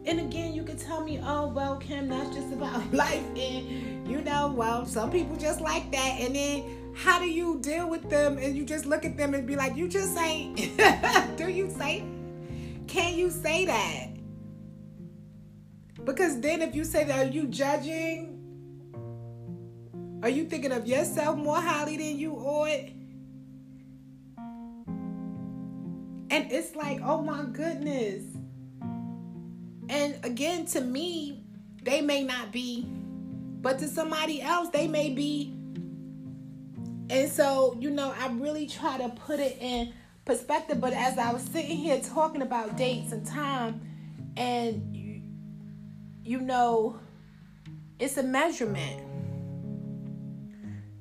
And 0.05 0.19
again, 0.19 0.53
you 0.53 0.63
can 0.63 0.77
tell 0.77 1.01
me, 1.01 1.19
oh, 1.24 1.48
well, 1.48 1.77
Kim, 1.77 2.10
that's 2.10 2.36
just 2.36 2.51
about 2.51 2.93
life. 2.93 3.24
And, 3.38 4.07
you 4.10 4.22
know, 4.22 4.53
well, 4.55 4.86
some 4.86 5.10
people 5.10 5.36
just 5.38 5.62
like 5.62 5.89
that. 5.91 6.17
And 6.19 6.36
then 6.36 6.93
how 6.93 7.19
do 7.19 7.29
you 7.29 7.60
deal 7.60 7.89
with 7.89 8.10
them? 8.10 8.38
And 8.38 8.55
you 8.55 8.65
just 8.65 8.86
look 8.86 9.05
at 9.05 9.15
them 9.15 9.33
and 9.33 9.48
be 9.48 9.55
like, 9.55 9.77
you 9.77 9.88
just 9.88 10.17
ain't. 10.17 10.57
do 11.38 11.50
you 11.50 11.69
say? 11.69 12.03
Can 12.88 13.15
you 13.15 13.29
say 13.29 13.65
that? 13.65 14.07
Because 16.03 16.41
then 16.41 16.62
if 16.62 16.75
you 16.75 16.83
say 16.83 17.05
that, 17.05 17.27
are 17.27 17.31
you 17.31 17.48
judging? 17.48 18.29
Are 20.22 20.29
you 20.29 20.45
thinking 20.45 20.74
of 20.74 20.86
yourself 20.86 21.38
more 21.38 21.62
highly 21.62 21.95
than 21.95 22.19
you 22.19 22.33
ought? 22.33 22.89
And 26.29 26.51
it's 26.51 26.75
like, 26.75 27.00
oh 27.03 27.22
my 27.22 27.43
goodness 27.43 28.33
again, 30.24 30.65
to 30.68 30.82
me, 30.82 31.44
they 31.84 32.01
may 32.01 32.24
not 32.24 32.51
be, 32.51 32.88
but 33.62 33.80
to 33.80 33.88
somebody 33.88 34.41
else, 34.41 34.69
they 34.69 34.88
may 34.88 35.10
be. 35.10 35.54
And 37.10 37.30
so, 37.30 37.78
you 37.80 37.91
know, 37.91 38.13
I 38.17 38.30
really 38.30 38.65
try 38.65 38.97
to 38.97 39.10
put 39.10 39.39
it 39.39 39.58
in 39.60 39.93
perspective. 40.26 40.80
But 40.80 40.93
as 40.93 41.17
I 41.17 41.34
was 41.34 41.43
sitting 41.43 41.78
here 41.78 42.00
talking 42.00 42.41
about 42.41 42.78
dates 42.78 43.12
and 43.12 43.26
time, 43.26 43.82
and 44.36 44.95
you, 46.24 46.39
know, 46.39 47.00
it's 48.00 48.17
a 48.17 48.24
measurement. 48.24 49.02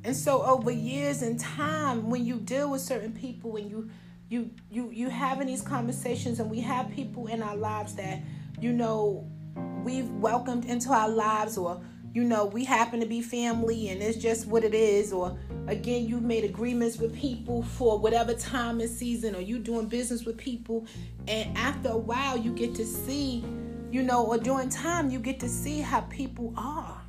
And 0.04 0.16
so 0.16 0.42
over 0.42 0.70
years 0.70 1.22
and 1.22 1.38
time, 1.38 2.10
when 2.10 2.26
you 2.26 2.36
deal 2.36 2.70
with 2.70 2.80
certain 2.80 3.12
people, 3.12 3.52
when 3.52 3.70
you 3.70 3.88
you 4.28 4.50
you 4.70 4.90
you 4.90 5.08
having 5.10 5.46
these 5.46 5.62
conversations, 5.62 6.40
and 6.40 6.50
we 6.50 6.60
have 6.60 6.90
people 6.90 7.28
in 7.28 7.40
our 7.40 7.54
lives 7.54 7.94
that 7.94 8.18
you 8.62 8.72
know, 8.72 9.28
we've 9.84 10.08
welcomed 10.12 10.64
into 10.66 10.90
our 10.90 11.08
lives 11.08 11.58
or 11.58 11.82
you 12.14 12.24
know, 12.24 12.44
we 12.44 12.64
happen 12.64 13.00
to 13.00 13.06
be 13.06 13.22
family 13.22 13.88
and 13.88 14.02
it's 14.02 14.18
just 14.18 14.46
what 14.46 14.64
it 14.64 14.74
is, 14.74 15.12
or 15.14 15.38
again, 15.66 16.06
you've 16.06 16.22
made 16.22 16.44
agreements 16.44 16.98
with 16.98 17.16
people 17.16 17.62
for 17.62 17.98
whatever 17.98 18.34
time 18.34 18.80
and 18.80 18.90
season, 18.90 19.34
or 19.34 19.40
you're 19.40 19.58
doing 19.58 19.86
business 19.86 20.26
with 20.26 20.36
people, 20.36 20.86
and 21.26 21.56
after 21.56 21.88
a 21.88 21.96
while, 21.96 22.36
you 22.36 22.52
get 22.52 22.74
to 22.74 22.84
see, 22.84 23.42
you 23.90 24.02
know, 24.02 24.26
or 24.26 24.36
during 24.36 24.68
time, 24.68 25.08
you 25.08 25.18
get 25.18 25.40
to 25.40 25.48
see 25.48 25.80
how 25.80 26.02
people 26.02 26.52
are. 26.54 27.00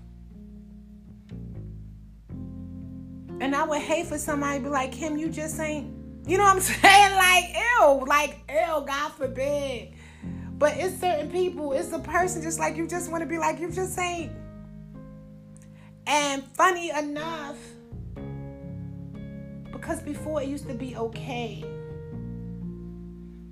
And 3.41 3.53
I 3.53 3.65
would 3.65 3.81
hate 3.81 4.05
for 4.05 4.17
somebody 4.17 4.59
to 4.59 4.63
be 4.63 4.69
like, 4.69 4.93
him, 4.93 5.17
you 5.17 5.27
just 5.27 5.59
ain't, 5.59 5.93
you 6.25 6.37
know 6.37 6.45
what 6.45 6.55
I'm 6.55 6.61
saying? 6.61 7.15
Like, 7.17 7.55
ew, 7.57 8.05
like, 8.07 8.39
ew, 8.49 8.85
God 8.87 9.11
forbid. 9.11 9.95
But 10.57 10.77
it's 10.77 10.99
certain 10.99 11.29
people, 11.31 11.73
it's 11.73 11.91
a 11.91 11.99
person 11.99 12.41
just 12.41 12.59
like 12.59 12.77
you 12.77 12.87
just 12.87 13.11
want 13.11 13.21
to 13.21 13.27
be 13.27 13.37
like, 13.37 13.59
you 13.59 13.71
just 13.71 13.97
ain't. 13.99 14.31
And 16.05 16.43
funny 16.55 16.89
enough, 16.91 17.57
because 19.71 20.01
before 20.01 20.41
it 20.41 20.47
used 20.47 20.67
to 20.67 20.73
be 20.73 20.95
okay. 20.95 21.63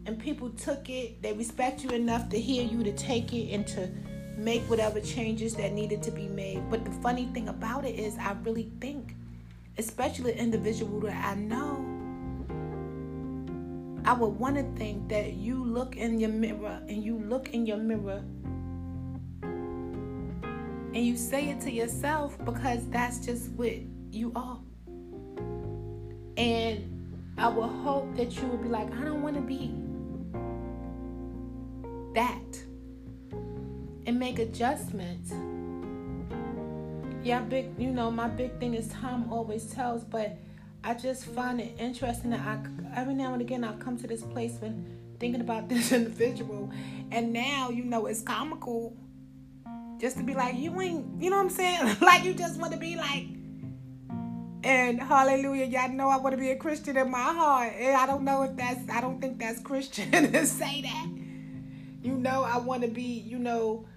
And 0.06 0.20
people 0.20 0.50
took 0.50 0.90
it, 0.90 1.22
they 1.22 1.34
respect 1.34 1.84
you 1.84 1.90
enough 1.90 2.30
to 2.30 2.40
hear 2.40 2.64
you 2.64 2.84
to 2.84 2.92
take 2.94 3.34
it 3.34 3.54
and 3.54 3.68
to 3.68 3.90
make 4.38 4.62
whatever 4.64 5.00
changes 5.00 5.56
that 5.56 5.74
needed 5.74 6.02
to 6.04 6.12
be 6.12 6.28
made. 6.28 6.70
But 6.70 6.84
the 6.86 6.92
funny 6.92 7.26
thing 7.34 7.50
about 7.50 7.86
it 7.86 8.00
is, 8.00 8.18
I 8.18 8.36
really 8.44 8.72
think, 8.80 9.16
especially 9.78 10.34
an 10.34 10.40
individual 10.40 11.00
that 11.02 11.24
I 11.24 11.36
know, 11.36 12.01
I 14.04 14.14
would 14.14 14.40
want 14.40 14.56
to 14.56 14.64
think 14.80 15.10
that 15.10 15.34
you 15.34 15.64
look 15.64 15.96
in 15.96 16.20
your 16.20 16.30
mirror 16.30 16.82
and 16.88 17.04
you 17.04 17.20
look 17.20 17.54
in 17.54 17.66
your 17.66 17.78
mirror 17.78 18.24
and 20.94 21.06
you 21.06 21.16
say 21.16 21.50
it 21.50 21.62
to 21.62 21.72
yourself 21.72 22.38
because 22.44 22.88
that's 22.90 23.26
just 23.26 23.50
what 23.52 23.74
you 24.12 24.32
are. 24.36 24.60
And 26.36 27.34
I 27.38 27.48
would 27.48 27.70
hope 27.70 28.16
that 28.18 28.36
you 28.36 28.48
would 28.48 28.64
be 28.64 28.70
like, 28.70 28.92
I 28.94 29.04
don't 29.04 29.22
want 29.22 29.36
to 29.36 29.42
be 29.42 29.74
that. 32.14 32.58
And 34.08 34.20
make 34.20 34.40
adjustments. 34.40 35.32
Yeah, 37.24 37.42
big, 37.42 37.70
you 37.78 37.92
know, 37.92 38.10
my 38.10 38.28
big 38.28 38.60
thing 38.60 38.74
is 38.74 38.88
time 38.88 39.32
always 39.32 39.66
tells, 39.68 40.04
but 40.04 40.38
I 40.84 40.96
just 40.96 41.26
find 41.26 41.62
it 41.62 41.76
interesting 41.78 42.32
that 42.32 42.40
I 42.40 42.58
every 42.96 43.14
now 43.14 43.34
and 43.34 43.42
again 43.42 43.64
I 43.64 43.74
come 43.74 43.98
to 43.98 44.08
this 44.08 44.24
place 44.24 44.56
when 44.60 44.86
thinking 45.20 45.42
about 45.42 45.70
this 45.70 45.92
individual, 45.92 46.72
and 47.12 47.32
now 47.32 47.70
you 47.70 47.84
know 47.84 48.08
it's 48.08 48.22
comical 48.22 48.98
just 50.00 50.18
to 50.18 50.24
be 50.24 50.34
like 50.34 50.56
you 50.56 50.82
ain't, 50.82 51.22
you 51.22 51.30
know 51.30 51.38
what 51.38 51.44
I'm 51.44 51.50
saying? 51.50 51.98
like 52.02 52.24
you 52.24 52.34
just 52.34 52.60
want 52.60 52.74
to 52.74 52.80
be 52.80 52.96
like. 52.96 53.28
And 54.64 55.02
hallelujah, 55.02 55.66
y'all 55.66 55.90
know 55.90 56.08
I 56.08 56.18
want 56.18 56.34
to 56.34 56.38
be 56.38 56.52
a 56.52 56.56
Christian 56.56 56.96
in 56.96 57.10
my 57.10 57.18
heart. 57.18 57.74
And 57.74 57.98
I 57.98 58.06
don't 58.06 58.24
know 58.24 58.44
if 58.44 58.56
that's, 58.56 58.80
I 58.92 59.02
don't 59.02 59.20
think 59.20 59.40
that's 59.40 59.60
Christian 59.60 60.12
to 60.12 60.46
say 60.46 60.84
that. 60.84 61.08
You 62.04 62.14
know, 62.14 62.44
I 62.44 62.58
want 62.60 62.84
to 62.84 62.88
be, 62.88 63.02
you 63.02 63.40
know, 63.40 63.88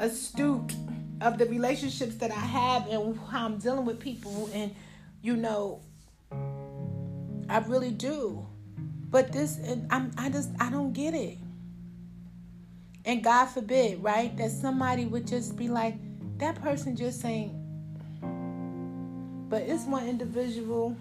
astute 0.00 0.74
of 1.20 1.38
the 1.38 1.46
relationships 1.46 2.16
that 2.16 2.30
I 2.30 2.34
have 2.34 2.86
and 2.88 3.18
how 3.30 3.46
I'm 3.46 3.58
dealing 3.58 3.84
with 3.84 4.00
people. 4.00 4.50
And, 4.52 4.74
you 5.22 5.36
know, 5.36 5.80
I 7.48 7.58
really 7.66 7.90
do. 7.90 8.46
But 9.10 9.32
this, 9.32 9.58
I'm, 9.90 10.12
I 10.18 10.28
just, 10.28 10.50
I 10.60 10.70
don't 10.70 10.92
get 10.92 11.14
it. 11.14 11.38
And 13.04 13.24
God 13.24 13.46
forbid, 13.46 14.02
right, 14.02 14.36
that 14.36 14.50
somebody 14.50 15.06
would 15.06 15.26
just 15.26 15.56
be 15.56 15.68
like, 15.68 15.94
that 16.38 16.60
person 16.60 16.94
just 16.94 17.24
ain't. 17.24 17.52
But 19.48 19.62
it's 19.62 19.84
one 19.84 20.06
individual. 20.06 20.94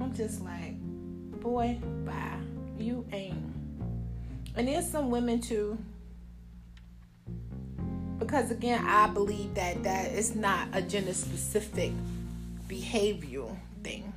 I'm 0.00 0.12
just 0.14 0.42
like, 0.42 0.74
boy, 1.40 1.78
bye. 2.04 2.40
You 2.78 3.06
ain't. 3.12 3.40
And 4.56 4.66
there's 4.66 4.90
some 4.90 5.10
women 5.10 5.40
too 5.40 5.78
because 8.18 8.50
again 8.50 8.84
i 8.86 9.06
believe 9.08 9.54
that 9.54 9.82
that 9.82 10.12
is 10.12 10.34
not 10.34 10.68
a 10.72 10.82
gender 10.82 11.14
specific 11.14 11.92
behavioral 12.68 13.56
thing 13.82 14.12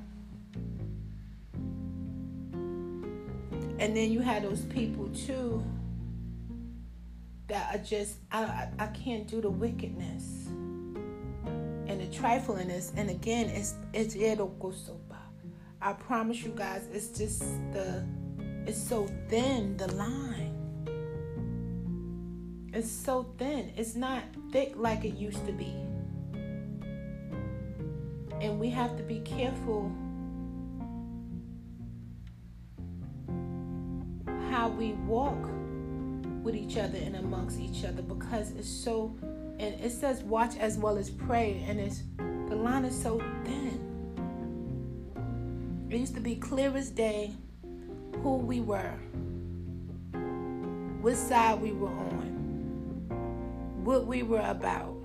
and 3.80 3.96
then 3.96 4.12
you 4.12 4.20
have 4.20 4.44
those 4.44 4.64
people 4.66 5.08
too 5.10 5.64
that 7.48 7.74
are 7.74 7.84
just 7.84 8.18
i 8.32 8.68
i, 8.80 8.88
can't 8.88 9.28
do 9.28 9.42
the 9.42 9.50
wickedness 9.50 10.48
and 11.88 12.02
the 12.02 12.18
triflingness. 12.18 12.92
And 12.96 13.10
again, 13.10 13.50
it's 13.50 13.76
it's 13.94 14.16
I 15.82 15.94
promise 15.94 16.44
you 16.44 16.52
guys, 16.56 16.88
it's 16.92 17.18
just 17.18 17.42
the 17.72 18.04
it's 18.66 18.82
so 18.82 19.08
thin 19.30 19.78
the 19.78 19.92
line. 19.94 20.47
It's 22.74 22.92
so 22.92 23.24
thin. 23.38 23.72
It's 23.78 23.96
not 23.96 24.24
thick 24.52 24.74
like 24.76 25.06
it 25.06 25.16
used 25.16 25.46
to 25.46 25.52
be. 25.52 25.74
And 28.42 28.60
we 28.60 28.70
have 28.70 28.98
to 28.98 29.04
be 29.04 29.20
careful 29.22 29.92
how 34.52 34.70
we 34.70 34.94
walk 35.06 35.38
with 36.44 36.56
each 36.56 36.78
other 36.78 36.98
and 36.98 37.16
amongst 37.16 37.60
each 37.60 37.84
other 37.84 38.02
because 38.02 38.52
it's 38.52 38.70
so 38.70 39.16
and 39.60 39.80
it 39.82 39.92
says 39.92 40.24
watch 40.24 40.56
as 40.58 40.78
well 40.78 40.98
as 40.98 41.10
pray 41.10 41.64
and 41.68 41.80
it's 41.80 42.04
the 42.48 42.56
line 42.56 42.86
is 42.86 43.00
so 43.00 43.20
thin 43.44 43.84
it 45.90 45.98
used 45.98 46.16
to 46.16 46.22
be 46.22 46.36
clear 46.36 46.76
as 46.78 46.90
day 46.90 47.34
who 48.24 48.36
we 48.38 48.62
were 48.62 48.94
what 51.02 51.16
side 51.16 51.60
we 51.62 51.74
were 51.74 51.90
on 51.90 52.47
what 53.88 54.06
we 54.06 54.22
were 54.22 54.46
about 54.48 54.96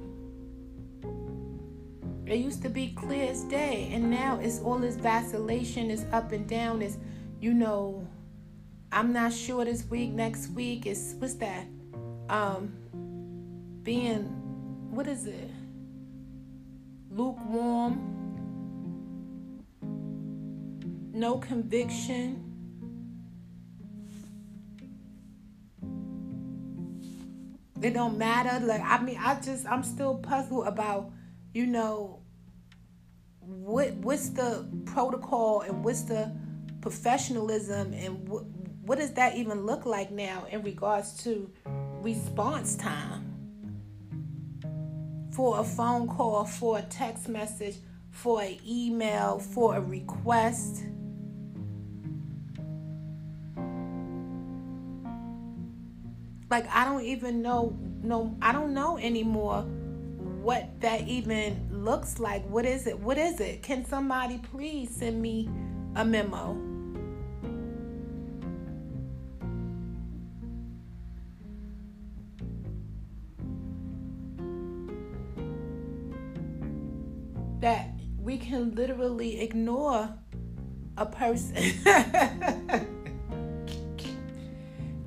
it 2.26 2.36
used 2.36 2.62
to 2.62 2.68
be 2.68 2.88
clear 2.88 3.30
as 3.30 3.44
day 3.44 3.90
and 3.92 4.10
now 4.10 4.38
it's 4.42 4.60
all 4.60 4.78
this 4.78 4.96
vacillation 4.96 5.90
it's 5.90 6.04
up 6.12 6.32
and 6.32 6.48
down 6.48 6.82
it's 6.82 6.98
you 7.40 7.54
know 7.54 8.06
i'm 8.90 9.12
not 9.12 9.32
sure 9.32 9.64
this 9.64 9.84
week 9.86 10.10
next 10.10 10.48
week 10.48 10.86
it's, 10.86 11.14
what's 11.18 11.34
that 11.34 11.66
um 12.28 12.72
being 13.82 14.42
what 14.92 15.06
is 15.06 15.26
it? 15.26 15.48
Lukewarm, 17.10 17.98
no 21.14 21.38
conviction. 21.38 22.51
It 27.82 27.94
don't 27.94 28.18
matter. 28.18 28.64
Like 28.64 28.82
I 28.82 29.02
mean, 29.02 29.18
I 29.18 29.40
just 29.40 29.66
I'm 29.66 29.82
still 29.82 30.16
puzzled 30.16 30.66
about, 30.66 31.10
you 31.52 31.66
know, 31.66 32.20
what 33.40 33.94
what's 33.94 34.30
the 34.30 34.68
protocol 34.86 35.62
and 35.62 35.84
what's 35.84 36.02
the 36.02 36.34
professionalism 36.80 37.92
and 37.92 38.28
what 38.28 38.44
what 38.84 38.98
does 38.98 39.12
that 39.12 39.36
even 39.36 39.64
look 39.64 39.86
like 39.86 40.10
now 40.10 40.46
in 40.50 40.62
regards 40.62 41.22
to 41.24 41.50
response 42.02 42.76
time? 42.76 43.32
for 45.32 45.60
a 45.60 45.64
phone 45.64 46.06
call, 46.06 46.44
for 46.44 46.78
a 46.78 46.82
text 46.82 47.28
message, 47.28 47.76
for 48.10 48.42
an 48.42 48.58
email, 48.66 49.38
for 49.38 49.76
a 49.76 49.80
request. 49.80 50.84
Like 56.52 56.68
I 56.70 56.84
don't 56.84 57.02
even 57.02 57.40
know 57.40 57.74
no 58.02 58.36
I 58.42 58.52
don't 58.52 58.74
know 58.74 58.98
anymore 58.98 59.62
what 59.62 60.68
that 60.82 61.08
even 61.08 61.66
looks 61.70 62.18
like. 62.18 62.46
What 62.46 62.66
is 62.66 62.86
it? 62.86 62.98
What 63.00 63.16
is 63.16 63.40
it? 63.40 63.62
Can 63.62 63.86
somebody 63.86 64.36
please 64.36 64.94
send 64.94 65.22
me 65.22 65.48
a 65.96 66.04
memo? 66.04 66.60
that 77.60 77.94
we 78.18 78.36
can 78.36 78.74
literally 78.74 79.40
ignore 79.40 80.12
a 80.98 81.06
person. 81.06 82.92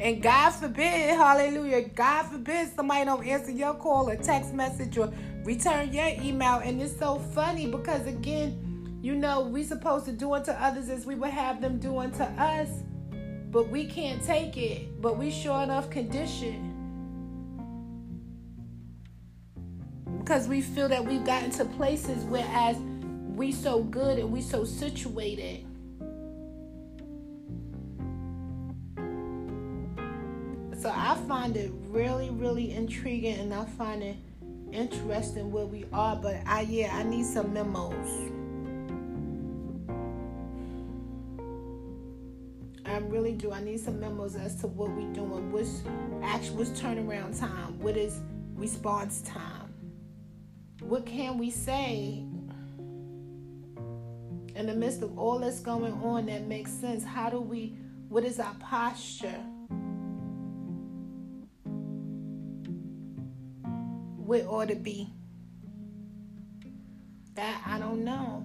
and 0.06 0.22
God 0.22 0.52
forbid, 0.52 1.16
hallelujah, 1.16 1.82
God 1.82 2.28
forbid 2.28 2.70
somebody 2.76 3.06
don't 3.06 3.26
answer 3.26 3.50
your 3.50 3.74
call 3.74 4.08
or 4.08 4.16
text 4.16 4.54
message 4.54 5.00
or 5.00 5.12
return 5.44 5.92
your 5.92 6.06
email. 6.22 6.60
And 6.60 6.80
it's 6.80 6.96
so 6.96 7.18
funny 7.18 7.66
because 7.66 8.06
again, 8.06 9.00
you 9.02 9.16
know, 9.16 9.42
we 9.42 9.64
supposed 9.64 10.06
to 10.06 10.12
do 10.12 10.32
unto 10.32 10.52
others 10.52 10.90
as 10.90 11.08
we 11.08 11.16
would 11.16 11.32
have 11.32 11.60
them 11.60 11.80
do 11.80 11.98
unto 11.98 12.22
us. 12.22 12.70
But 13.50 13.70
we 13.70 13.88
can't 13.88 14.24
take 14.24 14.58
it. 14.58 15.02
But 15.02 15.18
we 15.18 15.32
sure 15.32 15.64
enough 15.64 15.90
condition 15.90 16.72
because 20.20 20.48
we 20.48 20.62
feel 20.62 20.88
that 20.88 21.04
we've 21.04 21.26
gotten 21.26 21.50
to 21.50 21.66
places 21.66 22.24
whereas 22.26 22.78
we 23.36 23.52
so 23.52 23.82
good 23.82 24.20
and 24.20 24.32
we 24.32 24.42
so 24.44 24.64
situated 24.66 25.66
find 31.28 31.58
it 31.58 31.72
really 31.90 32.30
really 32.30 32.74
intriguing 32.74 33.40
and 33.40 33.54
i 33.54 33.66
find 33.66 34.04
it 34.04 34.16
interesting 34.72 35.52
where 35.52 35.66
we 35.66 35.86
are 35.94 36.16
but 36.16 36.36
i 36.46 36.62
yeah 36.62 36.96
i 36.96 37.04
need 37.04 37.26
some 37.26 37.54
memos 37.54 38.32
I 42.88 43.00
really 43.00 43.34
do. 43.34 43.52
I 43.52 43.62
need 43.62 43.80
some 43.80 44.00
memos 44.00 44.36
as 44.36 44.56
to 44.62 44.68
what 44.68 44.92
we're 44.92 45.12
doing. 45.12 45.52
What's 45.52 45.82
actual 46.24 46.58
what's 46.58 46.70
turnaround 46.70 47.38
time? 47.38 47.78
What 47.80 47.98
is 47.98 48.22
response 48.56 49.22
time? 49.22 49.66
what 50.88 51.06
can 51.06 51.38
we 51.38 51.50
say 51.50 52.24
in 54.56 54.68
the 54.68 54.74
midst 54.74 55.02
of 55.02 55.18
all 55.18 55.40
that's 55.40 55.60
going 55.60 55.94
on 55.94 56.28
that 56.28 56.48
makes 56.48 56.72
sense? 56.72 57.04
How 57.04 57.30
do 57.30 57.40
we, 57.40 57.76
what 58.08 58.24
is 58.24 58.40
our 58.40 58.54
posture? 58.60 59.44
What 64.26 64.42
ought 64.48 64.70
to 64.70 64.76
be? 64.76 65.14
That 67.36 67.62
I 67.66 67.78
don't 67.78 68.04
know. 68.04 68.44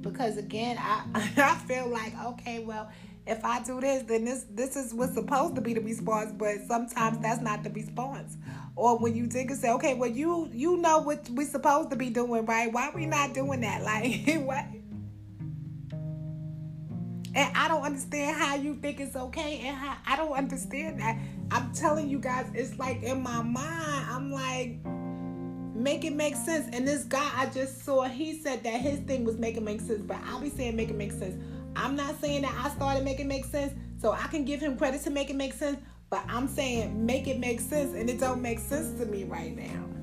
Because 0.00 0.38
again, 0.38 0.76
I, 0.80 1.04
I 1.36 1.54
feel 1.66 1.88
like, 1.88 2.12
okay, 2.20 2.64
well, 2.64 2.90
if 3.28 3.44
I 3.44 3.62
do 3.62 3.80
this, 3.80 4.02
then 4.02 4.24
this 4.24 4.44
this 4.50 4.74
is 4.74 4.92
what's 4.92 5.14
supposed 5.14 5.54
to 5.54 5.60
be 5.60 5.74
the 5.74 5.80
response, 5.80 6.32
but 6.32 6.56
sometimes 6.66 7.18
that's 7.18 7.40
not 7.40 7.62
the 7.62 7.70
response. 7.70 8.36
Or 8.74 8.98
when 8.98 9.14
you 9.14 9.26
think 9.26 9.50
and 9.50 9.60
say, 9.60 9.70
okay, 9.72 9.94
well 9.94 10.10
you 10.10 10.48
you 10.52 10.76
know 10.78 10.98
what 10.98 11.30
we're 11.30 11.46
supposed 11.46 11.90
to 11.90 11.96
be 11.96 12.10
doing, 12.10 12.46
right? 12.46 12.72
Why 12.72 12.90
we 12.92 13.06
not 13.06 13.34
doing 13.34 13.60
that? 13.60 13.82
Like 13.84 14.42
what? 14.44 14.64
And 17.34 17.56
I 17.56 17.68
don't 17.68 17.82
understand 17.82 18.36
how 18.36 18.56
you 18.56 18.74
think 18.74 18.98
it's 18.98 19.14
okay, 19.14 19.60
and 19.64 19.76
how 19.76 19.96
I 20.06 20.16
don't 20.16 20.32
understand 20.32 21.00
that. 21.00 21.16
I'm 21.52 21.72
telling 21.72 22.08
you 22.08 22.18
guys, 22.18 22.46
it's 22.54 22.78
like 22.78 23.02
in 23.02 23.22
my 23.22 23.42
mind, 23.42 24.06
I'm 24.08 24.32
like, 24.32 24.84
make 25.74 26.04
it 26.04 26.12
make 26.12 26.34
sense. 26.34 26.68
And 26.72 26.86
this 26.86 27.04
guy 27.04 27.30
I 27.34 27.46
just 27.46 27.84
saw, 27.84 28.04
he 28.04 28.40
said 28.40 28.64
that 28.64 28.80
his 28.80 29.00
thing 29.00 29.24
was 29.24 29.38
make 29.38 29.56
it 29.56 29.62
make 29.62 29.80
sense, 29.80 30.02
but 30.02 30.18
I'll 30.26 30.40
be 30.40 30.50
saying 30.50 30.74
make 30.74 30.90
it 30.90 30.96
make 30.96 31.12
sense. 31.12 31.40
I'm 31.76 31.94
not 31.94 32.20
saying 32.20 32.42
that 32.42 32.54
I 32.64 32.68
started 32.70 33.04
making 33.04 33.28
make 33.28 33.44
sense, 33.44 33.72
so 34.00 34.12
I 34.12 34.26
can 34.26 34.44
give 34.44 34.60
him 34.60 34.76
credit 34.76 35.02
to 35.02 35.10
make 35.10 35.30
it 35.30 35.36
make 35.36 35.52
sense, 35.52 35.78
but 36.10 36.24
I'm 36.28 36.48
saying 36.48 37.06
make 37.06 37.28
it 37.28 37.38
make 37.38 37.60
sense 37.60 37.94
and 37.94 38.10
it 38.10 38.18
don't 38.18 38.42
make 38.42 38.58
sense 38.58 38.98
to 38.98 39.06
me 39.06 39.22
right 39.24 39.56
now. 39.56 39.99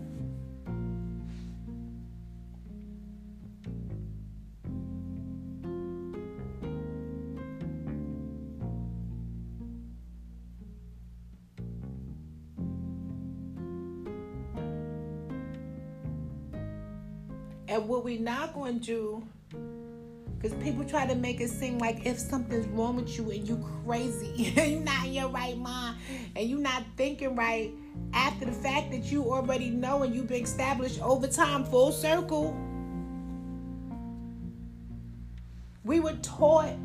What 17.88 18.04
we're 18.04 18.20
not 18.20 18.54
going 18.54 18.80
to 18.82 18.86
do 18.86 19.28
because 20.40 20.64
people 20.64 20.84
try 20.84 21.06
to 21.08 21.16
make 21.16 21.42
it 21.42 21.50
seem 21.50 21.80
like 21.80 22.06
if 22.06 22.20
something's 22.20 22.68
wrong 22.68 22.96
with 22.96 23.18
you 23.18 23.32
and 23.32 23.48
you 23.48 23.64
crazy, 23.84 24.54
and 24.58 24.72
you're 24.72 24.82
not 24.82 25.06
in 25.06 25.14
your 25.14 25.30
right 25.30 25.58
mind, 25.58 25.98
and 26.36 26.48
you're 26.48 26.60
not 26.60 26.84
thinking 26.96 27.36
right 27.36 27.72
after 28.14 28.46
the 28.46 28.52
fact 28.52 28.92
that 28.92 29.12
you 29.12 29.32
already 29.32 29.70
know 29.70 30.04
and 30.04 30.14
you've 30.14 30.28
been 30.28 30.44
established 30.44 31.02
over 31.02 31.28
time, 31.28 31.64
full 31.64 31.92
circle. 31.92 32.56
We 35.84 36.00
were 36.00 36.18
taught 36.22 36.76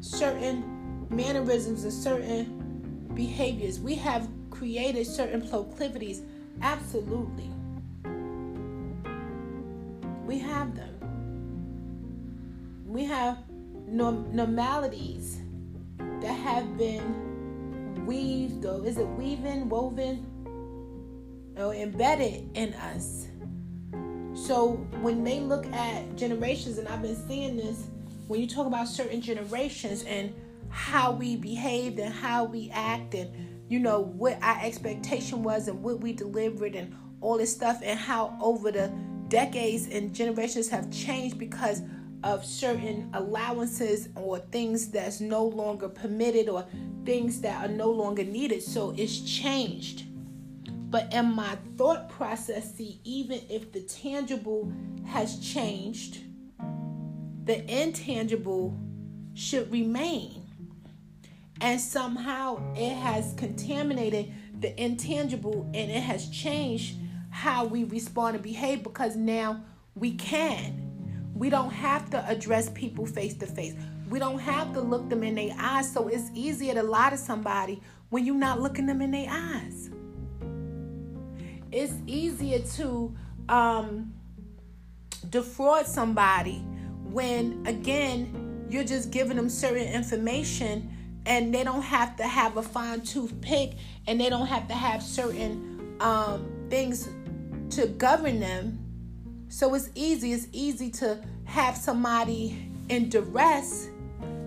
certain 0.00 1.06
mannerisms 1.10 1.84
and 1.84 1.92
certain 1.92 3.10
behaviors. 3.14 3.78
We 3.78 3.96
have 3.96 4.28
created 4.50 5.06
certain 5.06 5.46
proclivities. 5.46 6.22
Absolutely. 6.62 7.51
We 10.32 10.38
have 10.38 10.74
them. 10.74 10.94
We 12.86 13.04
have 13.04 13.36
norm- 13.86 14.34
normalities 14.34 15.42
that 15.98 16.32
have 16.32 16.78
been 16.78 18.06
weaved 18.06 18.64
or 18.64 18.86
is 18.86 18.96
it 18.96 19.06
weaving 19.06 19.68
woven 19.68 20.24
or 21.58 21.74
embedded 21.74 22.48
in 22.54 22.72
us? 22.72 23.28
So 24.32 24.76
when 25.02 25.22
they 25.22 25.40
look 25.40 25.66
at 25.66 26.16
generations, 26.16 26.78
and 26.78 26.88
I've 26.88 27.02
been 27.02 27.28
seeing 27.28 27.58
this, 27.58 27.88
when 28.26 28.40
you 28.40 28.46
talk 28.46 28.66
about 28.66 28.88
certain 28.88 29.20
generations 29.20 30.02
and 30.04 30.32
how 30.70 31.12
we 31.12 31.36
behaved 31.36 31.98
and 31.98 32.10
how 32.10 32.44
we 32.44 32.70
act 32.72 33.12
and 33.12 33.30
you 33.68 33.78
know 33.78 34.00
what 34.00 34.38
our 34.40 34.58
expectation 34.62 35.42
was 35.42 35.68
and 35.68 35.82
what 35.82 36.00
we 36.00 36.14
delivered 36.14 36.74
and 36.74 36.96
all 37.20 37.36
this 37.36 37.54
stuff 37.54 37.82
and 37.84 37.98
how 37.98 38.34
over 38.40 38.72
the 38.72 38.90
decades 39.32 39.86
and 39.86 40.14
generations 40.14 40.68
have 40.68 40.90
changed 40.92 41.38
because 41.38 41.80
of 42.22 42.44
certain 42.44 43.08
allowances 43.14 44.10
or 44.14 44.38
things 44.38 44.90
that's 44.90 45.20
no 45.22 45.42
longer 45.42 45.88
permitted 45.88 46.50
or 46.50 46.66
things 47.06 47.40
that 47.40 47.64
are 47.64 47.72
no 47.72 47.90
longer 47.90 48.22
needed. 48.24 48.62
So 48.62 48.94
it's 48.98 49.20
changed. 49.20 50.04
But 50.90 51.14
in 51.14 51.34
my 51.34 51.56
thought 51.78 52.10
process, 52.10 52.74
see, 52.74 53.00
even 53.04 53.40
if 53.48 53.72
the 53.72 53.80
tangible 53.80 54.70
has 55.06 55.38
changed, 55.38 56.18
the 57.44 57.64
intangible 57.72 58.78
should 59.32 59.72
remain. 59.72 60.42
And 61.62 61.80
somehow 61.80 62.60
it 62.76 62.94
has 62.96 63.32
contaminated 63.38 64.30
the 64.60 64.78
intangible 64.78 65.62
and 65.72 65.90
it 65.90 66.02
has 66.02 66.28
changed 66.28 66.96
how 67.32 67.64
we 67.64 67.82
respond 67.84 68.34
and 68.34 68.44
behave 68.44 68.82
because 68.82 69.16
now 69.16 69.64
we 69.94 70.12
can. 70.12 71.30
We 71.34 71.48
don't 71.48 71.72
have 71.72 72.10
to 72.10 72.24
address 72.28 72.68
people 72.70 73.06
face 73.06 73.32
to 73.34 73.46
face. 73.46 73.74
We 74.10 74.18
don't 74.18 74.38
have 74.38 74.74
to 74.74 74.82
look 74.82 75.08
them 75.08 75.24
in 75.24 75.34
their 75.34 75.54
eyes. 75.58 75.90
So 75.90 76.08
it's 76.08 76.30
easier 76.34 76.74
to 76.74 76.82
lie 76.82 77.08
to 77.08 77.16
somebody 77.16 77.80
when 78.10 78.26
you're 78.26 78.34
not 78.34 78.60
looking 78.60 78.84
them 78.84 79.00
in 79.00 79.10
their 79.12 79.28
eyes. 79.30 79.88
It's 81.72 81.94
easier 82.06 82.58
to 82.58 83.16
um, 83.48 84.12
defraud 85.30 85.86
somebody 85.86 86.58
when, 87.04 87.62
again, 87.66 88.66
you're 88.68 88.84
just 88.84 89.10
giving 89.10 89.38
them 89.38 89.48
certain 89.48 89.88
information 89.88 90.94
and 91.24 91.54
they 91.54 91.64
don't 91.64 91.82
have 91.82 92.14
to 92.16 92.24
have 92.24 92.58
a 92.58 92.62
fine 92.62 93.00
tooth 93.00 93.40
pick 93.40 93.72
and 94.06 94.20
they 94.20 94.28
don't 94.28 94.48
have 94.48 94.68
to 94.68 94.74
have 94.74 95.02
certain 95.02 95.96
um, 96.00 96.46
things 96.68 97.08
to 97.72 97.86
govern 97.88 98.40
them 98.40 98.82
so 99.52 99.74
it's 99.74 99.90
easy. 99.94 100.32
It's 100.32 100.48
easy 100.50 100.88
to 100.92 101.22
have 101.44 101.76
somebody 101.76 102.70
in 102.88 103.10
duress 103.10 103.90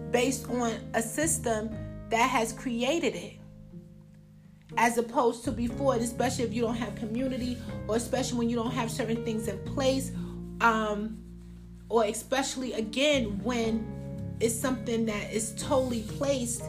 based 0.10 0.50
on 0.50 0.74
a 0.96 1.02
system 1.04 1.70
that 2.10 2.28
has 2.28 2.52
created 2.52 3.14
it. 3.14 3.34
As 4.78 4.98
opposed 4.98 5.44
to 5.44 5.52
before, 5.52 5.94
especially 5.94 6.46
if 6.46 6.56
you 6.56 6.64
don't 6.64 6.76
have 6.76 6.96
community, 6.96 7.56
or 7.88 7.98
especially 7.98 8.40
when 8.40 8.50
you 8.50 8.56
don't 8.56 8.72
have 8.72 8.90
certain 8.90 9.24
things 9.24 9.48
in 9.48 9.60
place, 9.60 10.12
um, 10.62 11.20
or 11.88 12.06
especially 12.06 12.74
again 12.74 13.40
when 13.44 13.86
it's 14.40 14.60
something 14.60 15.06
that 15.06 15.32
is 15.32 15.54
totally 15.60 16.02
placed 16.02 16.64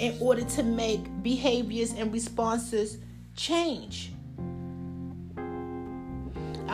in 0.00 0.18
order 0.20 0.42
to 0.42 0.64
make 0.64 1.04
behaviors 1.22 1.92
and 1.92 2.12
responses 2.12 2.98
change. 3.36 4.10